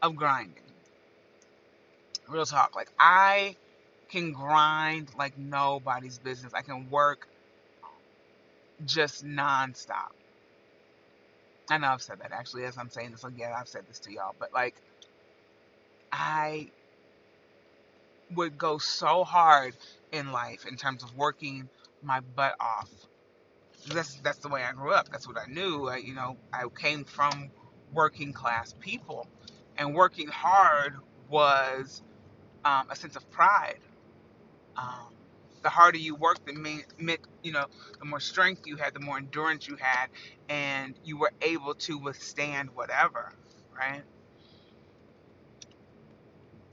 of 0.02 0.16
grinding. 0.16 0.64
Real 2.28 2.46
talk. 2.46 2.74
Like 2.74 2.90
I 2.98 3.54
can 4.10 4.32
grind 4.32 5.10
like 5.16 5.38
nobody's 5.38 6.18
business. 6.18 6.52
I 6.52 6.62
can 6.62 6.90
work 6.90 7.28
just 8.84 9.24
nonstop. 9.24 10.10
I 11.70 11.78
know 11.78 11.88
I've 11.88 12.02
said 12.02 12.18
that 12.20 12.32
actually 12.32 12.64
as 12.64 12.76
I'm 12.76 12.90
saying 12.90 13.12
this 13.12 13.22
Like, 13.22 13.38
yeah, 13.38 13.54
I've 13.58 13.68
said 13.68 13.84
this 13.88 14.00
to 14.00 14.12
y'all, 14.12 14.34
but 14.38 14.52
like 14.52 14.74
I 16.12 16.70
would 18.34 18.58
go 18.58 18.78
so 18.78 19.24
hard 19.24 19.74
in 20.12 20.32
life 20.32 20.66
in 20.66 20.76
terms 20.76 21.02
of 21.04 21.16
working 21.16 21.68
my 22.02 22.20
butt 22.20 22.56
off. 22.60 22.90
That's 23.88 24.16
that's 24.20 24.38
the 24.38 24.48
way 24.48 24.62
I 24.64 24.72
grew 24.72 24.92
up. 24.92 25.10
That's 25.10 25.28
what 25.28 25.38
I 25.38 25.46
knew. 25.52 25.88
I, 25.88 25.98
you 25.98 26.14
know, 26.14 26.38
I 26.52 26.64
came 26.78 27.04
from 27.04 27.50
working 27.92 28.32
class 28.32 28.74
people. 28.80 29.28
And 29.78 29.94
working 29.94 30.28
hard 30.28 30.96
was 31.30 32.02
um, 32.64 32.88
a 32.90 32.96
sense 32.96 33.16
of 33.16 33.30
pride. 33.30 33.80
Um, 34.76 35.14
the 35.62 35.70
harder 35.70 35.98
you 35.98 36.14
worked, 36.16 36.46
the 36.46 36.54
meant, 36.98 37.20
you 37.42 37.52
know, 37.52 37.66
the 38.00 38.06
more 38.06 38.20
strength 38.20 38.62
you 38.66 38.76
had, 38.76 38.94
the 38.94 39.00
more 39.00 39.18
endurance 39.18 39.68
you 39.68 39.76
had, 39.76 40.08
and 40.48 40.94
you 41.04 41.18
were 41.18 41.32
able 41.42 41.74
to 41.76 41.98
withstand 41.98 42.70
whatever, 42.74 43.32
right? 43.78 44.02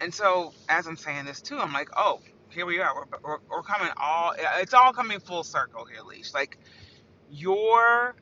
And 0.01 0.13
so, 0.13 0.53
as 0.69 0.87
I'm 0.87 0.97
saying 0.97 1.25
this 1.25 1.41
too, 1.41 1.57
I'm 1.57 1.73
like, 1.73 1.89
oh, 1.97 2.21
here 2.49 2.65
we 2.65 2.79
are. 2.79 2.95
We're, 2.95 3.19
we're, 3.23 3.39
we're 3.49 3.63
coming 3.63 3.89
all, 3.97 4.33
it's 4.59 4.73
all 4.73 4.93
coming 4.93 5.19
full 5.19 5.43
circle 5.43 5.85
here, 5.85 6.01
Leesh. 6.01 6.33
Like, 6.33 6.57
your 7.31 8.15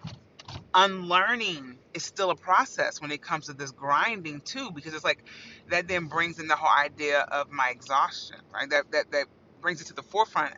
unlearning 0.74 1.78
is 1.94 2.04
still 2.04 2.32
a 2.32 2.36
process 2.36 3.02
when 3.02 3.12
it 3.12 3.22
comes 3.22 3.48
to 3.48 3.54
this 3.54 3.72
grinding 3.72 4.42
too, 4.42 4.72
because 4.72 4.94
it's 4.94 5.04
like 5.04 5.24
that 5.70 5.88
then 5.88 6.06
brings 6.08 6.40
in 6.40 6.48
the 6.48 6.56
whole 6.56 6.76
idea 6.86 7.22
of 7.22 7.52
my 7.52 7.70
exhaustion, 7.70 8.38
right? 8.54 8.70
That 8.70 8.92
that 8.92 9.12
that 9.12 9.26
brings 9.62 9.82
it 9.82 9.88
to 9.88 9.94
the 9.94 10.04
forefront. 10.04 10.56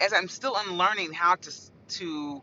As 0.00 0.12
I'm 0.12 0.28
still 0.28 0.56
unlearning 0.56 1.12
how 1.12 1.36
to 1.36 1.52
to 1.98 2.42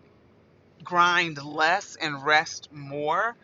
grind 0.83 1.43
less 1.43 1.97
and 2.01 2.25
rest 2.25 2.69
more, 2.71 3.35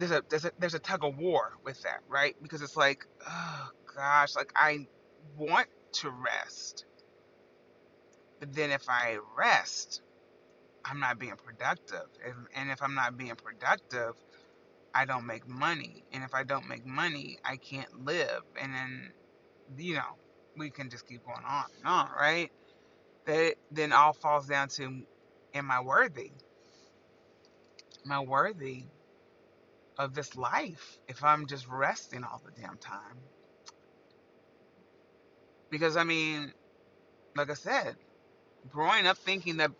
there's 0.00 0.12
a 0.12 0.22
there's 0.30 0.44
a 0.46 0.52
there's 0.58 0.74
a 0.74 0.78
tug 0.78 1.04
of 1.04 1.18
war 1.18 1.52
with 1.62 1.82
that, 1.82 2.00
right? 2.08 2.34
Because 2.42 2.62
it's 2.62 2.76
like, 2.76 3.06
oh 3.28 3.68
gosh, 3.94 4.34
like 4.34 4.50
I 4.56 4.86
want 5.36 5.68
to 5.92 6.10
rest. 6.10 6.86
But 8.40 8.54
then 8.54 8.70
if 8.70 8.88
I 8.88 9.18
rest, 9.36 10.00
I'm 10.86 11.00
not 11.00 11.18
being 11.18 11.34
productive. 11.36 12.06
If, 12.24 12.34
and 12.56 12.70
if 12.70 12.82
I'm 12.82 12.94
not 12.94 13.18
being 13.18 13.34
productive, 13.34 14.14
I 14.94 15.04
don't 15.04 15.26
make 15.26 15.46
money. 15.46 16.02
And 16.12 16.24
if 16.24 16.34
I 16.34 16.44
don't 16.44 16.66
make 16.66 16.86
money, 16.86 17.38
I 17.44 17.56
can't 17.56 18.06
live. 18.06 18.40
And 18.58 18.72
then, 18.72 19.12
you 19.76 19.96
know, 19.96 20.16
we 20.56 20.70
can 20.70 20.88
just 20.88 21.06
keep 21.06 21.26
going 21.26 21.44
on 21.46 21.64
and 21.76 21.86
on, 21.86 22.08
right? 22.18 22.50
That 23.26 23.56
then 23.70 23.92
all 23.92 24.14
falls 24.14 24.46
down 24.46 24.68
to 24.68 25.02
am 25.52 25.70
I 25.70 25.82
worthy? 25.82 26.32
Am 28.06 28.12
I 28.12 28.20
worthy 28.20 28.86
of 30.00 30.14
this 30.14 30.36
life 30.36 30.98
if 31.08 31.24
I'm 31.24 31.46
just 31.46 31.68
resting 31.68 32.24
all 32.24 32.42
the 32.44 32.60
damn 32.60 32.78
time? 32.78 33.18
Because, 35.70 35.96
I 35.96 36.04
mean, 36.04 36.52
like 37.36 37.50
I 37.50 37.54
said, 37.54 37.96
growing 38.70 39.06
up 39.06 39.18
thinking 39.18 39.58
that 39.58 39.72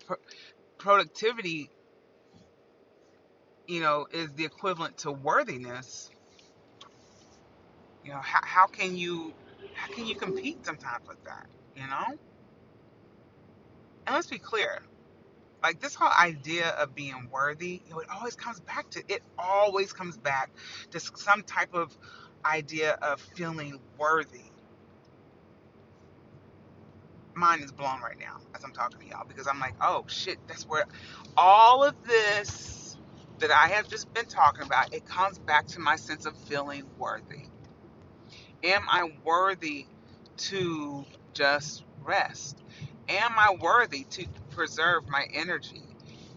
productivity, 0.79 1.71
you 3.69 3.81
know, 3.81 4.07
is 4.13 4.33
the 4.35 4.45
equivalent 4.45 4.99
to 4.99 5.13
worthiness, 5.13 6.11
you 8.05 8.13
know, 8.13 8.21
how, 8.21 8.41
how 8.43 8.67
can 8.67 8.97
you 8.97 9.35
how 9.75 9.93
can 9.95 10.07
you 10.07 10.17
compete 10.17 10.65
sometimes 10.67 11.07
with 11.09 11.23
that, 11.25 11.47
you 11.77 11.87
know? 11.87 12.19
And 14.07 14.15
let's 14.15 14.29
be 14.29 14.39
clear, 14.39 14.81
Like 15.63 15.81
this 15.81 15.95
whole 15.95 16.13
idea 16.19 16.71
of 16.71 16.95
being 16.95 17.29
worthy, 17.33 17.83
you 17.87 17.93
know, 17.93 18.01
it 18.01 18.09
always 18.11 18.37
comes 18.37 18.61
back 18.61 18.91
to 18.93 19.05
it 19.09 19.23
always 19.39 19.93
comes 19.93 20.17
back 20.19 20.51
to 20.93 21.01
some 21.01 21.43
type 21.45 21.75
of 21.75 21.97
idea 22.45 22.93
of 23.03 23.21
feeling 23.21 23.81
worthy. 23.99 24.43
Mine 27.35 27.61
is 27.63 27.73
blown 27.73 28.01
right 28.03 28.19
now 28.19 28.39
as 28.55 28.65
I'm 28.65 28.73
talking 28.73 29.01
to 29.01 29.07
y'all 29.07 29.27
because 29.27 29.47
I'm 29.49 29.61
like, 29.61 29.75
oh 29.81 30.05
shit, 30.09 30.39
that's 30.49 30.65
where 30.67 30.85
all 31.37 31.85
of 31.85 31.95
this 32.07 32.97
that 33.41 33.51
I 33.51 33.69
have 33.69 33.89
just 33.89 34.13
been 34.15 34.27
talking 34.27 34.65
about, 34.65 34.95
it 34.95 35.07
comes 35.07 35.39
back 35.39 35.67
to 35.69 35.81
my 35.81 35.97
sense 35.97 36.27
of 36.27 36.37
feeling 36.37 36.85
worthy. 36.99 37.47
Am 38.65 38.83
I 38.89 39.13
worthy 39.25 39.87
to 40.39 41.07
just 41.35 41.85
rest? 42.05 42.59
Am 43.09 43.33
I 43.39 43.57
worthy 43.61 44.05
to 44.05 44.27
preserve 44.61 45.09
my 45.09 45.27
energy? 45.33 45.83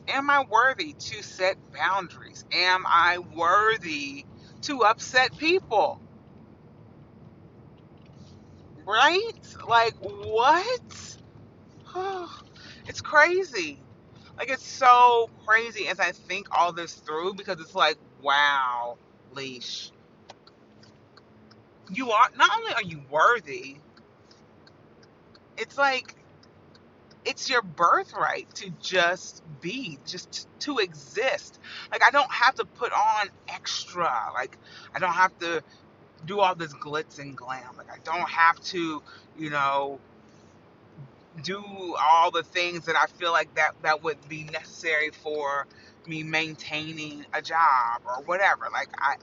Am 0.08 0.30
I 0.30 0.46
worthy 0.50 0.94
to 0.94 1.22
set 1.22 1.58
boundaries? 1.74 2.46
Am 2.54 2.86
I 2.88 3.18
worthy 3.18 4.24
to 4.62 4.86
upset 4.86 5.38
people? 5.38 6.00
Right? 8.86 9.42
Like, 9.68 9.96
what? 10.00 11.18
It's 12.88 13.02
crazy. 13.02 13.78
Like, 14.38 14.50
it's 14.50 14.66
so 14.66 15.30
crazy 15.46 15.88
as 15.90 16.00
I 16.00 16.12
think 16.14 16.48
all 16.52 16.72
this 16.74 16.94
through 16.94 17.34
because 17.34 17.60
it's 17.60 17.76
like, 17.76 17.98
wow, 18.22 18.98
Leesh. 19.34 19.92
You 21.92 22.12
are, 22.12 22.30
not 22.38 22.50
only 22.58 22.74
are 22.74 22.84
you 22.84 23.02
worthy, 23.10 23.78
it's 25.58 25.78
like, 25.78 26.16
it's 27.26 27.50
your 27.50 27.62
birthright 27.62 28.54
to 28.56 28.72
just 28.82 29.44
be, 29.62 30.00
just 30.06 30.48
to 30.62 30.80
exist. 30.80 31.60
Like 31.92 32.04
I 32.06 32.12
don't 32.12 32.32
have 32.32 32.56
to 32.56 32.66
put 32.66 32.92
on 32.94 33.30
extra. 33.48 34.12
Like 34.34 34.58
I 34.96 35.00
don't 35.00 35.14
have 35.14 35.38
to 35.40 35.64
do 36.26 36.40
all 36.40 36.56
this 36.56 36.74
glitz 36.74 37.20
and 37.20 37.36
glam. 37.36 37.78
Like 37.78 37.92
I 37.92 37.98
don't 38.04 38.30
have 38.30 38.62
to, 38.66 39.02
you 39.38 39.50
know, 39.50 40.00
do 41.44 41.96
all 42.00 42.32
the 42.32 42.44
things 42.44 42.86
that 42.86 42.96
I 42.96 43.08
feel 43.08 43.32
like 43.32 43.54
that 43.56 43.72
that 43.84 44.04
would 44.04 44.18
be 44.30 44.44
necessary 44.46 45.12
for 45.12 45.68
me 46.08 46.24
maintaining 46.24 47.26
a 47.34 47.42
job 47.42 48.02
or 48.06 48.24
whatever. 48.24 48.68
Like 48.72 48.90
I 48.98 49.16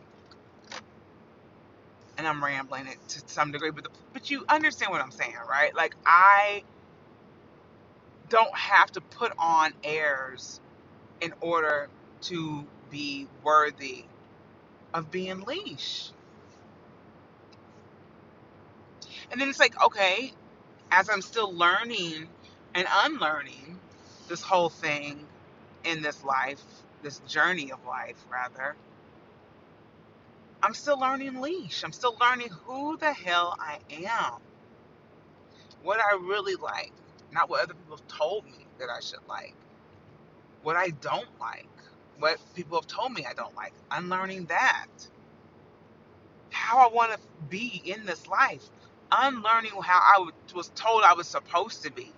and 2.19 2.29
I'm 2.29 2.43
rambling 2.45 2.87
it 2.87 2.99
to 3.09 3.23
some 3.27 3.53
degree, 3.53 3.71
but 3.71 3.85
the, 3.85 3.91
but 4.13 4.31
you 4.31 4.45
understand 4.49 4.93
what 4.93 5.01
I'm 5.01 5.11
saying, 5.11 5.35
right? 5.49 5.75
Like 5.75 5.95
I 6.05 6.65
don't 8.31 8.57
have 8.57 8.93
to 8.95 9.03
put 9.03 9.33
on 9.39 9.75
airs 9.85 10.61
in 11.21 11.35
order 11.41 11.89
to 12.23 12.67
be 12.91 13.29
worthy 13.45 14.05
of 14.95 15.11
being 15.11 15.43
Leesh. 15.43 16.11
And 19.31 19.41
then 19.41 19.49
it's 19.49 19.61
like, 19.61 19.83
okay, 19.85 20.33
as 20.91 21.11
I'm 21.11 21.23
still 21.23 21.53
learning 21.53 22.29
and 22.75 22.87
unlearning 23.05 23.79
this 24.29 24.43
whole 24.43 24.71
thing 24.71 25.27
in 25.85 26.03
this 26.03 26.25
life, 26.25 26.63
this 27.03 27.21
journey 27.29 27.73
of 27.73 27.85
life, 27.87 28.17
rather, 28.31 28.77
I'm 30.63 30.75
still 30.75 30.99
learning 31.01 31.35
Leesh. 31.35 31.85
I'm 31.85 31.93
still 31.93 32.17
learning 32.21 32.51
who 32.65 32.97
the 32.99 33.13
hell 33.13 33.57
I 33.61 33.79
am, 34.05 34.35
what 35.83 36.01
I 36.01 36.17
really 36.17 36.57
like, 36.57 36.93
not 37.33 37.49
what 37.51 37.63
other 37.63 37.75
people 37.75 37.97
have 37.97 38.09
told 38.09 38.45
me 38.45 38.67
that 38.79 38.89
I 38.91 39.01
should 39.01 39.27
like, 39.29 39.55
what 40.63 40.77
I 40.77 40.91
don't 40.91 41.29
like, 41.41 41.67
what 42.19 42.39
people 42.55 42.79
have 42.79 42.87
told 42.87 43.13
me 43.13 43.27
I 43.29 43.35
don't 43.35 43.55
like. 43.57 43.73
Unlearning 43.91 44.47
that. 44.47 44.89
How 46.51 46.79
I 46.79 46.93
want 46.93 47.13
to 47.13 47.19
be 47.49 47.83
in 47.85 48.05
this 48.07 48.27
life. 48.27 48.65
Unlearning 49.13 49.73
how 49.83 50.01
I 50.01 50.31
was 50.55 50.71
told 50.75 51.03
I 51.05 51.15
was 51.15 51.27
supposed 51.27 51.83
to 51.85 51.93
be. 51.93 52.13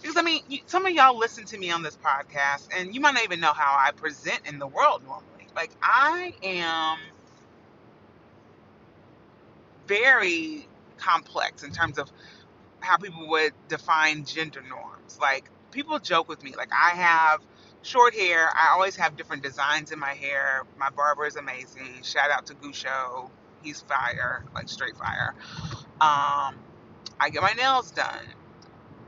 Because, 0.00 0.16
I 0.16 0.22
mean, 0.22 0.42
some 0.66 0.86
of 0.86 0.92
y'all 0.92 1.18
listen 1.18 1.44
to 1.46 1.58
me 1.58 1.70
on 1.70 1.82
this 1.82 1.96
podcast, 1.96 2.68
and 2.76 2.94
you 2.94 3.00
might 3.00 3.14
not 3.14 3.24
even 3.24 3.40
know 3.40 3.52
how 3.52 3.76
I 3.78 3.92
present 3.92 4.40
in 4.46 4.58
the 4.58 4.66
world 4.66 5.02
normally. 5.04 5.46
Like, 5.54 5.70
I 5.82 6.34
am 6.42 6.98
very 9.86 10.68
complex 10.98 11.62
in 11.62 11.72
terms 11.72 11.98
of 11.98 12.10
how 12.80 12.96
people 12.96 13.28
would 13.28 13.52
define 13.68 14.24
gender 14.24 14.62
norms. 14.68 15.18
Like 15.20 15.50
people 15.70 15.98
joke 15.98 16.28
with 16.28 16.42
me, 16.42 16.54
like 16.56 16.70
I 16.72 16.90
have 16.90 17.40
short 17.82 18.14
hair. 18.14 18.48
I 18.54 18.70
always 18.72 18.96
have 18.96 19.16
different 19.16 19.42
designs 19.42 19.92
in 19.92 19.98
my 19.98 20.14
hair. 20.14 20.62
My 20.78 20.90
barber 20.90 21.26
is 21.26 21.36
amazing. 21.36 22.02
Shout 22.02 22.30
out 22.30 22.46
to 22.46 22.54
Gusho. 22.54 23.30
He's 23.62 23.80
fire, 23.80 24.44
like 24.54 24.68
straight 24.68 24.96
fire. 24.96 25.34
Um, 26.00 26.54
I 27.20 27.28
get 27.30 27.42
my 27.42 27.52
nails 27.52 27.90
done. 27.90 28.26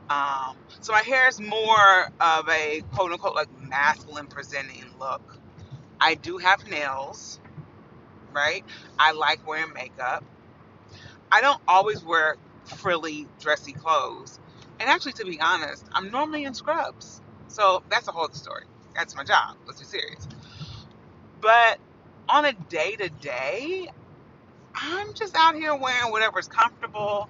Um, 0.09 0.55
so 0.81 0.91
my 0.93 1.01
hair 1.01 1.27
is 1.27 1.39
more 1.39 2.11
of 2.19 2.47
a 2.49 2.83
quote 2.93 3.11
unquote 3.11 3.35
like 3.35 3.47
masculine 3.61 4.27
presenting 4.27 4.85
look. 4.99 5.21
I 5.99 6.15
do 6.15 6.37
have 6.37 6.67
nails, 6.69 7.39
right? 8.33 8.63
I 8.99 9.13
like 9.13 9.47
wearing 9.47 9.73
makeup. 9.73 10.23
I 11.31 11.41
don't 11.41 11.61
always 11.67 12.03
wear 12.03 12.35
frilly, 12.73 13.27
dressy 13.39 13.73
clothes. 13.73 14.39
And 14.79 14.89
actually, 14.89 15.13
to 15.13 15.25
be 15.25 15.39
honest, 15.39 15.85
I'm 15.93 16.11
normally 16.11 16.43
in 16.43 16.53
scrubs. 16.53 17.21
So 17.47 17.83
that's 17.89 18.07
a 18.07 18.11
whole 18.11 18.25
other 18.25 18.33
story. 18.35 18.65
That's 18.95 19.15
my 19.15 19.23
job. 19.23 19.57
Let's 19.65 19.79
be 19.79 19.85
serious. 19.85 20.27
But 21.41 21.79
on 22.29 22.45
a 22.45 22.53
day 22.53 22.95
to 22.95 23.09
day, 23.09 23.87
I'm 24.75 25.13
just 25.13 25.35
out 25.35 25.55
here 25.55 25.75
wearing 25.75 26.11
whatever's 26.11 26.47
comfortable. 26.47 27.29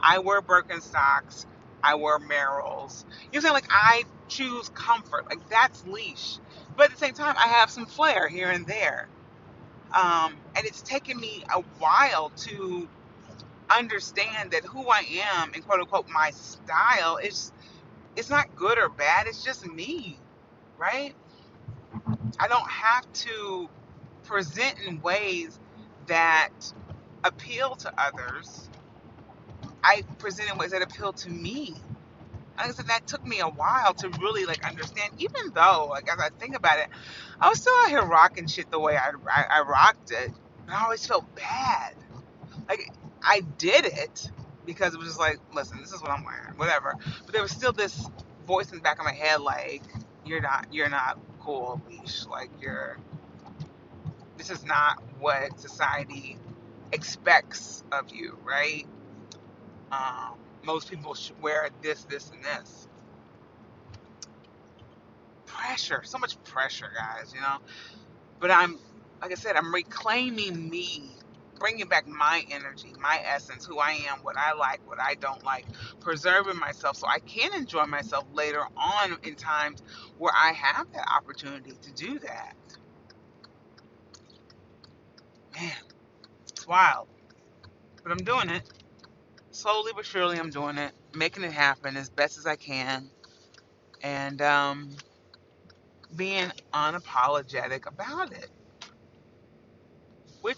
I 0.00 0.20
wear 0.20 0.40
Birkenstocks. 0.40 1.46
I 1.82 1.94
wear 1.96 2.18
Merrells. 2.18 3.04
You 3.04 3.08
know 3.08 3.22
what 3.22 3.36
I'm 3.36 3.42
saying? 3.42 3.54
Like, 3.54 3.68
I 3.70 4.02
choose 4.28 4.68
comfort. 4.70 5.28
Like, 5.28 5.48
that's 5.48 5.82
Leesh. 5.82 6.38
But 6.76 6.86
at 6.86 6.90
the 6.92 6.98
same 6.98 7.14
time, 7.14 7.34
I 7.38 7.48
have 7.48 7.70
some 7.70 7.86
flair 7.86 8.28
here 8.28 8.48
and 8.50 8.66
there. 8.66 9.08
Um, 9.94 10.36
and 10.56 10.66
it's 10.66 10.82
taken 10.82 11.18
me 11.18 11.44
a 11.54 11.60
while 11.78 12.30
to 12.30 12.88
understand 13.70 14.52
that 14.52 14.64
who 14.64 14.88
I 14.88 15.04
am 15.40 15.52
and 15.54 15.66
quote 15.66 15.80
unquote 15.80 16.08
my 16.08 16.30
style 16.32 17.18
is 17.18 17.52
it's 18.16 18.30
not 18.30 18.54
good 18.56 18.78
or 18.78 18.88
bad, 18.88 19.26
it's 19.26 19.44
just 19.44 19.66
me, 19.66 20.18
right? 20.78 21.14
I 22.38 22.48
don't 22.48 22.68
have 22.68 23.10
to 23.12 23.68
present 24.24 24.76
in 24.86 25.00
ways 25.00 25.58
that 26.06 26.50
appeal 27.24 27.76
to 27.76 27.92
others. 27.98 28.70
I 29.84 30.02
present 30.18 30.50
in 30.52 30.58
ways 30.58 30.72
that 30.72 30.82
appeal 30.82 31.12
to 31.14 31.30
me. 31.30 31.74
Like 32.58 32.68
I 32.68 32.72
said, 32.72 32.88
that 32.88 33.06
took 33.06 33.26
me 33.26 33.40
a 33.40 33.48
while 33.48 33.94
to 33.94 34.08
really 34.20 34.46
like 34.46 34.66
understand. 34.66 35.12
Even 35.18 35.52
though, 35.54 35.88
like 35.90 36.08
as 36.12 36.18
I 36.20 36.30
think 36.40 36.56
about 36.56 36.78
it, 36.78 36.88
I 37.40 37.48
was 37.48 37.60
still 37.60 37.74
out 37.84 37.90
here 37.90 38.04
rocking 38.04 38.46
shit 38.46 38.70
the 38.70 38.80
way 38.80 38.96
I 38.96 39.12
I, 39.30 39.44
I 39.50 39.62
rocked 39.62 40.10
it, 40.12 40.32
but 40.66 40.74
I 40.74 40.84
always 40.84 41.06
felt 41.06 41.24
bad. 41.36 41.94
Like 42.68 42.92
I 43.22 43.40
did 43.58 43.86
it 43.86 44.30
because 44.66 44.94
it 44.94 44.98
was 44.98 45.08
just 45.08 45.18
like, 45.18 45.38
listen, 45.54 45.80
this 45.80 45.92
is 45.92 46.02
what 46.02 46.10
I'm 46.10 46.24
wearing, 46.24 46.56
whatever. 46.56 46.94
But 47.24 47.32
there 47.32 47.42
was 47.42 47.50
still 47.50 47.72
this 47.72 48.08
voice 48.46 48.70
in 48.70 48.76
the 48.76 48.82
back 48.82 48.98
of 48.98 49.04
my 49.04 49.12
head, 49.12 49.40
like, 49.40 49.82
you're 50.24 50.40
not, 50.40 50.68
you're 50.72 50.88
not 50.90 51.18
cool, 51.40 51.80
Leesh. 51.90 52.28
Like, 52.28 52.50
you're, 52.60 52.98
this 54.36 54.50
is 54.50 54.64
not 54.64 55.02
what 55.18 55.58
society 55.60 56.38
expects 56.92 57.82
of 57.92 58.10
you, 58.10 58.38
right? 58.44 58.86
Um, 59.90 60.34
most 60.64 60.90
people 60.90 61.14
should 61.14 61.40
wear 61.40 61.68
this, 61.82 62.04
this, 62.04 62.30
and 62.30 62.44
this. 62.44 62.88
Pressure, 65.46 66.02
so 66.04 66.18
much 66.18 66.42
pressure, 66.44 66.90
guys, 66.94 67.32
you 67.34 67.40
know. 67.40 67.56
But 68.38 68.50
I'm, 68.50 68.78
like 69.20 69.32
I 69.32 69.34
said, 69.34 69.56
I'm 69.56 69.74
reclaiming 69.74 70.68
me 70.68 71.10
bringing 71.58 71.88
back 71.88 72.06
my 72.06 72.44
energy, 72.50 72.92
my 73.00 73.20
essence, 73.24 73.64
who 73.66 73.78
I 73.78 73.92
am, 74.10 74.18
what 74.22 74.36
I 74.36 74.54
like, 74.54 74.86
what 74.86 75.00
I 75.00 75.14
don't 75.14 75.42
like, 75.44 75.66
preserving 76.00 76.58
myself 76.58 76.96
so 76.96 77.06
I 77.06 77.18
can 77.20 77.54
enjoy 77.54 77.84
myself 77.86 78.24
later 78.32 78.62
on 78.76 79.16
in 79.22 79.34
times 79.34 79.82
where 80.18 80.32
I 80.34 80.52
have 80.52 80.92
that 80.92 81.06
opportunity 81.14 81.72
to 81.82 81.92
do 81.92 82.18
that. 82.20 82.54
Man, 85.54 85.72
it's 86.50 86.66
wild. 86.66 87.08
But 88.02 88.12
I'm 88.12 88.18
doing 88.24 88.50
it. 88.50 88.62
Slowly 89.50 89.92
but 89.94 90.06
surely, 90.06 90.38
I'm 90.38 90.50
doing 90.50 90.78
it, 90.78 90.92
making 91.14 91.42
it 91.42 91.52
happen 91.52 91.96
as 91.96 92.10
best 92.10 92.38
as 92.38 92.46
I 92.46 92.54
can, 92.56 93.10
and 94.02 94.40
um, 94.40 94.90
being 96.14 96.52
unapologetic 96.72 97.86
about 97.86 98.32
it 98.32 98.50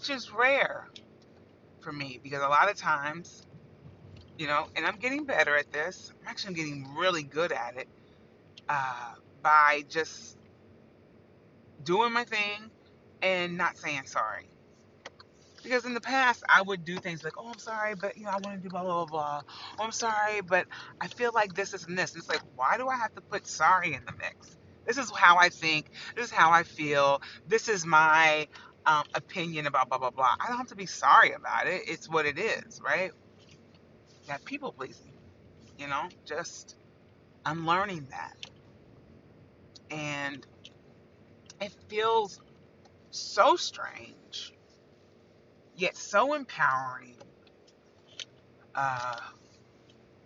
which 0.01 0.11
is 0.11 0.33
rare 0.33 0.89
for 1.81 1.93
me 1.93 2.19
because 2.23 2.41
a 2.43 2.49
lot 2.49 2.71
of 2.71 2.77
times, 2.77 3.43
you 4.37 4.47
know, 4.47 4.67
and 4.75 4.85
I'm 4.85 4.97
getting 4.97 5.25
better 5.25 5.57
at 5.57 5.71
this. 5.71 6.11
I'm 6.21 6.27
actually 6.29 6.55
getting 6.55 6.95
really 6.97 7.23
good 7.23 7.51
at 7.53 7.77
it. 7.77 7.87
uh, 8.69 9.13
by 9.41 9.83
just 9.89 10.37
doing 11.83 12.13
my 12.13 12.23
thing 12.25 12.71
and 13.21 13.57
not 13.57 13.77
saying 13.77 14.03
sorry. 14.07 14.49
Because 15.63 15.85
in 15.85 15.93
the 15.93 16.01
past, 16.01 16.43
I 16.49 16.61
would 16.63 16.85
do 16.85 16.99
things 16.99 17.23
like, 17.23 17.33
oh, 17.37 17.49
I'm 17.49 17.59
sorry, 17.59 17.95
but 17.95 18.17
you 18.17 18.25
know, 18.25 18.31
I 18.31 18.37
want 18.43 18.57
to 18.57 18.63
do 18.63 18.69
blah, 18.69 18.83
blah, 18.83 19.05
blah. 19.05 19.41
Oh, 19.79 19.83
I'm 19.85 19.91
sorry, 19.91 20.41
but 20.41 20.67
I 21.01 21.07
feel 21.07 21.31
like 21.35 21.53
this, 21.55 21.73
is 21.73 21.85
this. 21.87 22.13
And 22.13 22.21
it's 22.21 22.29
like, 22.29 22.41
why 22.55 22.77
do 22.77 22.87
I 22.87 22.97
have 22.97 23.13
to 23.15 23.21
put 23.21 23.47
sorry 23.47 23.93
in 23.93 24.05
the 24.05 24.13
mix? 24.13 24.57
This 24.87 24.97
is 24.97 25.11
how 25.15 25.37
I 25.37 25.49
think. 25.49 25.87
This 26.15 26.27
is 26.27 26.31
how 26.31 26.51
I 26.51 26.63
feel. 26.63 27.21
This 27.47 27.69
is 27.69 27.85
my 27.85 28.47
um, 28.85 29.03
opinion 29.13 29.67
about 29.67 29.89
blah, 29.89 29.97
blah, 29.97 30.11
blah. 30.11 30.35
I 30.39 30.47
don't 30.47 30.57
have 30.57 30.67
to 30.67 30.75
be 30.75 30.85
sorry 30.85 31.31
about 31.33 31.67
it. 31.67 31.83
It's 31.87 32.09
what 32.09 32.25
it 32.25 32.39
is, 32.39 32.81
right? 32.83 33.11
Yeah, 34.27 34.37
people 34.45 34.73
pleasing, 34.73 35.13
you 35.77 35.87
know, 35.87 36.03
just 36.25 36.77
I'm 37.45 37.65
learning 37.65 38.07
that. 38.11 38.35
And 39.89 40.45
it 41.59 41.73
feels 41.89 42.39
so 43.11 43.55
strange, 43.55 44.53
yet 45.75 45.97
so 45.97 46.33
empowering. 46.33 47.17
Uh, 48.75 49.17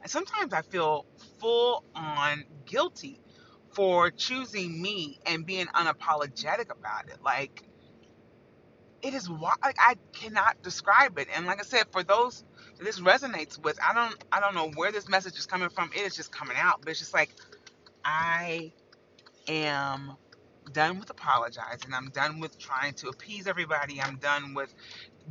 and 0.01 0.11
sometimes 0.11 0.53
I 0.53 0.61
feel 0.61 1.05
full 1.39 1.83
on 1.95 2.45
guilty 2.65 3.19
for 3.73 4.11
choosing 4.11 4.81
me 4.81 5.19
and 5.25 5.45
being 5.45 5.67
unapologetic 5.67 6.71
about 6.71 7.09
it. 7.09 7.21
Like, 7.23 7.63
it 9.05 9.15
is 9.15 9.29
like 9.29 9.77
I 9.79 9.95
cannot 10.13 10.61
describe 10.63 11.19
it. 11.19 11.29
And 11.35 11.47
like 11.47 11.61
I 11.61 11.65
said, 11.65 11.85
for 11.91 12.03
those 12.03 12.45
this 12.79 12.99
resonates 13.01 13.63
with, 13.63 13.79
I 13.83 13.93
don't 13.95 14.15
I 14.31 14.41
don't 14.41 14.55
know 14.55 14.71
where 14.75 14.91
this 14.91 15.09
message 15.09 15.39
is 15.39 15.47
coming 15.47 15.69
from. 15.69 15.91
It 15.95 16.01
is 16.01 16.15
just 16.15 16.31
coming 16.33 16.57
out, 16.59 16.81
but 16.81 16.89
it's 16.91 16.99
just 16.99 17.15
like 17.15 17.31
I 18.05 18.73
am 19.47 20.17
done 20.73 20.99
with 20.99 21.09
apologizing. 21.09 21.93
I'm 21.93 22.09
done 22.11 22.39
with 22.39 22.57
trying 22.59 22.93
to 22.95 23.09
appease 23.09 23.47
everybody. 23.47 24.01
I'm 24.01 24.17
done 24.17 24.53
with 24.55 24.73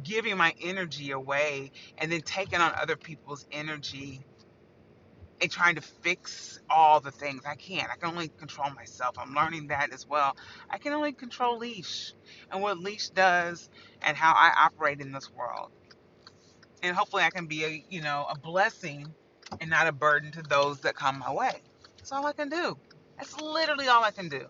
giving 0.02 0.36
my 0.38 0.54
energy 0.62 1.12
away 1.12 1.72
and 1.98 2.12
then 2.12 2.22
taking 2.22 2.60
on 2.60 2.72
other 2.80 2.96
people's 2.96 3.46
energy 3.52 4.22
and 5.40 5.50
trying 5.50 5.76
to 5.76 5.80
fix 5.80 6.60
all 6.70 7.00
the 7.00 7.10
things. 7.10 7.42
I 7.46 7.56
can't. 7.56 7.90
I 7.90 7.96
can 7.96 8.10
only 8.10 8.28
control 8.28 8.70
myself. 8.70 9.16
I'm 9.18 9.34
learning 9.34 9.68
that 9.68 9.92
as 9.92 10.06
well. 10.06 10.36
I 10.70 10.78
can 10.78 10.92
only 10.92 11.12
control 11.12 11.60
Leesh 11.60 12.12
and 12.50 12.62
what 12.62 12.78
Leesh 12.78 13.12
does 13.14 13.68
and 14.02 14.16
how 14.16 14.32
I 14.32 14.52
operate 14.66 15.00
in 15.00 15.12
this 15.12 15.30
world. 15.32 15.70
And 16.82 16.96
hopefully 16.96 17.24
I 17.24 17.30
can 17.30 17.46
be 17.46 17.64
a, 17.64 17.84
you 17.90 18.02
know, 18.02 18.26
a 18.30 18.38
blessing 18.38 19.14
and 19.60 19.70
not 19.70 19.86
a 19.88 19.92
burden 19.92 20.32
to 20.32 20.42
those 20.42 20.80
that 20.80 20.94
come 20.96 21.18
my 21.18 21.32
way. 21.32 21.62
That's 21.98 22.12
all 22.12 22.26
I 22.26 22.32
can 22.32 22.48
do. 22.48 22.78
That's 23.18 23.40
literally 23.40 23.88
all 23.88 24.04
I 24.04 24.10
can 24.12 24.28
do. 24.28 24.46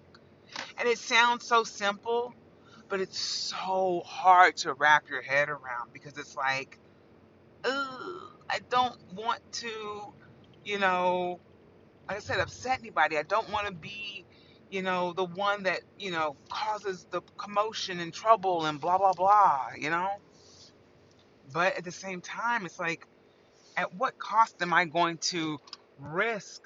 And 0.79 0.89
it 0.89 0.99
sounds 0.99 1.47
so 1.47 1.65
simple, 1.65 2.35
but 2.89 3.01
it's 3.01 3.19
so 3.21 4.03
hard 4.05 4.57
to 4.59 4.75
wrap 4.75 5.09
your 5.09 5.23
head 5.23 5.49
around 5.49 5.93
because 5.93 6.19
it's 6.19 6.37
like, 6.37 6.79
ugh, 7.65 8.33
I 8.51 8.61
don't 8.71 8.97
want 9.15 9.41
to, 9.55 10.15
you 10.65 10.79
know, 10.79 11.41
like 12.09 12.19
I 12.19 12.21
said, 12.21 12.41
upset 12.41 12.81
anybody. 12.81 13.19
I 13.19 13.23
don't 13.23 13.51
want 13.51 13.67
to 13.69 13.73
be, 13.75 14.27
you 14.71 14.83
know, 14.83 15.13
the 15.13 15.25
one 15.25 15.65
that, 15.65 15.81
you 15.99 16.11
know, 16.11 16.37
causes 16.51 17.07
the 17.11 17.23
commotion 17.39 18.01
and 18.01 18.13
trouble 18.13 18.67
and 18.67 18.81
blah, 18.81 18.99
blah, 18.99 19.13
blah, 19.15 19.69
you 19.79 19.91
know? 19.91 20.11
But 21.53 21.77
at 21.79 21.85
the 21.85 21.93
same 21.93 22.21
time, 22.21 22.67
it's 22.67 22.79
like, 22.81 23.07
at 23.77 23.95
what 23.95 24.19
cost 24.19 24.63
am 24.63 24.73
I 24.75 24.87
going 24.87 25.19
to 25.19 25.59
risk 25.99 26.63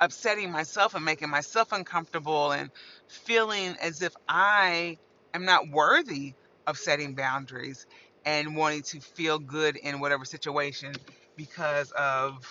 upsetting 0.00 0.50
myself 0.50 0.94
and 0.94 1.04
making 1.04 1.30
myself 1.30 1.72
uncomfortable 1.72 2.52
and 2.52 2.70
feeling 3.08 3.76
as 3.82 4.02
if 4.02 4.14
I 4.28 4.98
am 5.34 5.44
not 5.44 5.70
worthy 5.70 6.34
of 6.66 6.78
setting 6.78 7.14
boundaries 7.14 7.86
and 8.24 8.56
wanting 8.56 8.82
to 8.82 9.00
feel 9.00 9.38
good 9.38 9.76
in 9.76 10.00
whatever 10.00 10.24
situation 10.24 10.92
because 11.38 11.92
of, 11.92 12.46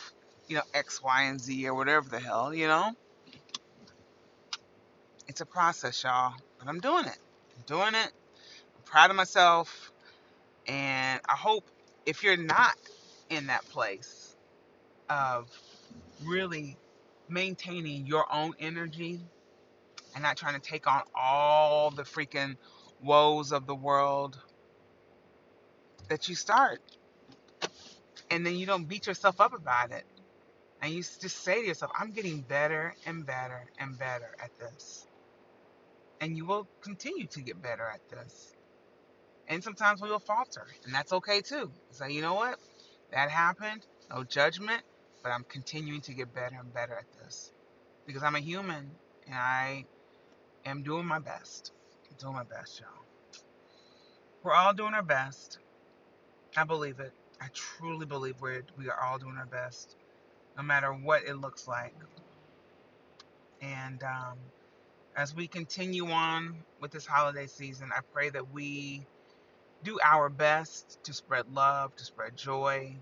you 0.48 0.56
know, 0.56 0.64
X, 0.74 1.04
Y, 1.04 1.24
and 1.24 1.40
Z 1.40 1.68
or 1.68 1.76
whatever 1.76 2.10
the 2.10 2.20
hell, 2.20 2.56
you 2.56 2.68
know? 2.68 2.94
It's 5.28 5.42
a 5.42 5.46
process, 5.46 6.02
y'all, 6.04 6.34
but 6.58 6.70
I'm 6.70 6.80
doing 6.80 7.06
it. 7.06 7.20
I'm 7.56 7.64
doing 7.68 7.94
it. 7.94 8.12
I'm 8.76 8.84
proud 8.86 9.12
of 9.12 9.18
myself. 9.18 9.92
And 10.68 11.22
I 11.28 11.36
hope 11.36 11.66
if 12.06 12.24
you're 12.24 12.38
not 12.38 12.76
in 13.30 13.48
that 13.48 13.68
place 13.70 14.36
of 15.10 15.50
really 16.24 16.78
maintaining 17.30 18.08
your 18.08 18.26
own 18.34 18.54
energy 18.58 19.20
and 20.14 20.24
not 20.24 20.38
trying 20.38 20.60
to 20.60 20.62
take 20.62 20.88
on 20.88 21.02
all 21.14 21.92
the 21.92 22.04
freaking 22.04 22.56
woes 23.04 23.52
of 23.52 23.68
the 23.68 23.76
world 23.76 24.40
that 26.08 26.30
you 26.30 26.36
start. 26.36 26.82
And 28.32 28.46
then 28.46 28.56
you 28.56 28.66
don't 28.66 28.86
beat 28.88 29.08
yourself 29.08 29.42
up 29.42 29.54
about 29.54 29.92
it. 29.92 30.06
And 30.82 30.94
you 30.94 31.02
just 31.02 31.44
say 31.44 31.62
to 31.62 31.68
yourself, 31.68 31.92
I'm 32.00 32.12
getting 32.12 32.42
better 32.42 32.96
and 33.06 33.26
better 33.26 33.66
and 33.80 33.98
better 33.98 34.36
at 34.44 34.52
this. 34.60 35.08
And 36.22 36.38
you 36.38 36.46
will 36.46 36.68
continue 36.82 37.28
to 37.28 37.42
get 37.42 37.62
better 37.62 37.84
at 37.86 38.02
this. 38.10 38.56
And 39.48 39.64
sometimes 39.64 40.02
we 40.02 40.10
will 40.10 40.20
falter. 40.20 40.68
And 40.86 40.94
that's 40.94 41.14
okay 41.14 41.42
too. 41.42 41.72
Say, 41.92 42.12
you 42.12 42.22
know 42.22 42.36
what? 42.36 42.60
That 43.12 43.30
happened. 43.32 43.86
No 44.12 44.24
judgment 44.24 44.84
but 45.24 45.32
I'm 45.34 45.46
continuing 45.50 46.02
to 46.02 46.14
get 46.14 46.34
better 46.34 46.56
and 46.60 46.74
better 46.74 46.94
at 46.94 47.06
this 47.22 47.52
because 48.06 48.24
I'm 48.24 48.36
a 48.36 48.40
human 48.40 48.92
and 49.26 49.36
I 49.36 49.86
am 50.66 50.84
doing 50.84 51.06
my 51.06 51.20
best. 51.20 51.72
I'm 52.10 52.18
doing 52.18 52.34
my 52.36 52.44
best, 52.44 52.80
y'all. 52.80 52.90
We're 54.44 54.54
all 54.54 54.74
doing 54.74 54.94
our 54.94 55.04
best. 55.04 55.60
I 56.58 56.64
believe 56.66 57.00
it. 57.00 57.14
I 57.42 57.48
truly 57.54 58.06
believe 58.06 58.42
we're 58.42 58.64
we 58.78 58.90
are 58.90 59.02
all 59.04 59.20
doing 59.20 59.38
our 59.38 59.46
best, 59.48 59.98
no 60.58 60.64
matter 60.64 60.92
what 60.94 61.24
it 61.26 61.38
looks 61.38 61.68
like. 61.68 61.96
And 63.62 64.04
um, 64.04 64.40
as 65.16 65.36
we 65.36 65.48
continue 65.48 66.08
on 66.10 66.64
with 66.82 66.92
this 66.92 67.06
holiday 67.08 67.48
season, 67.48 67.92
I 67.96 68.02
pray 68.14 68.30
that 68.32 68.52
we 68.54 69.08
do 69.84 70.00
our 70.04 70.30
best 70.30 71.00
to 71.06 71.14
spread 71.14 71.48
love, 71.50 71.96
to 71.98 72.06
spread 72.06 72.36
joy, 72.38 72.98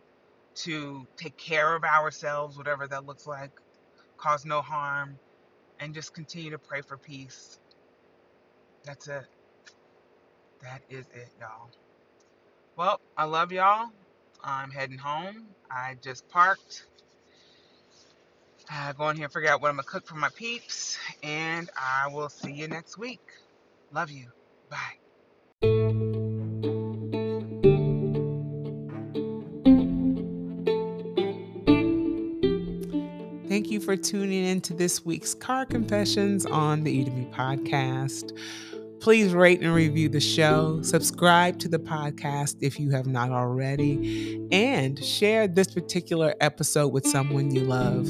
to 0.55 1.07
take 1.17 1.37
care 1.37 1.75
of 1.75 1.83
ourselves, 1.83 2.57
whatever 2.57 2.87
that 2.87 3.05
looks 3.05 3.27
like, 3.27 3.51
cause 4.17 4.45
no 4.45 4.61
harm, 4.61 5.19
and 5.79 5.93
just 5.93 6.13
continue 6.13 6.51
to 6.51 6.59
pray 6.59 6.81
for 6.81 6.97
peace. 6.97 7.59
That's 8.85 9.07
it. 9.07 9.25
That 10.61 10.81
is 10.89 11.05
it, 11.13 11.29
y'all. 11.39 11.71
Well, 12.77 12.99
I 13.17 13.25
love 13.25 13.51
y'all. 13.51 13.89
I'm 14.45 14.69
heading 14.69 14.99
home. 14.99 15.47
I 15.71 15.97
just 16.01 16.29
parked. 16.29 16.85
Uh, 18.71 18.93
go 18.93 19.09
in 19.09 19.15
here 19.17 19.25
and 19.25 19.33
figure 19.33 19.49
out 19.49 19.61
what 19.61 19.69
I'm 19.69 19.75
going 19.75 19.83
to 19.83 19.89
cook 19.89 20.07
for 20.07 20.15
my 20.15 20.29
peeps. 20.29 20.97
And 21.23 21.69
I 21.75 22.07
will 22.13 22.29
see 22.29 22.51
you 22.51 22.67
next 22.67 22.97
week. 22.97 23.21
Love 23.91 24.11
you. 24.11 24.27
Bye. 24.69 24.99
Thank 33.47 33.71
you 33.71 33.79
for 33.79 33.95
tuning 33.95 34.43
in 34.43 34.61
to 34.61 34.73
this 34.73 35.05
week's 35.05 35.33
Car 35.33 35.65
Confessions 35.65 36.45
on 36.45 36.83
the 36.83 37.05
Udemy 37.05 37.31
podcast. 37.33 38.37
Please 39.05 39.35
rate 39.35 39.61
and 39.61 39.71
review 39.71 40.09
the 40.09 40.19
show, 40.19 40.81
subscribe 40.81 41.59
to 41.59 41.67
the 41.67 41.77
podcast 41.77 42.55
if 42.61 42.79
you 42.79 42.89
have 42.89 43.05
not 43.05 43.29
already, 43.29 44.43
and 44.51 44.97
share 45.05 45.47
this 45.47 45.67
particular 45.67 46.33
episode 46.41 46.87
with 46.87 47.05
someone 47.05 47.53
you 47.53 47.61
love. 47.61 48.07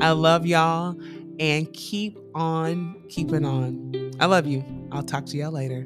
I 0.00 0.12
love 0.12 0.46
y'all 0.46 0.96
and 1.40 1.72
keep 1.72 2.16
on 2.36 3.02
keeping 3.08 3.44
on. 3.44 4.12
I 4.20 4.26
love 4.26 4.46
you. 4.46 4.64
I'll 4.92 5.02
talk 5.02 5.26
to 5.26 5.36
y'all 5.36 5.50
later. 5.50 5.84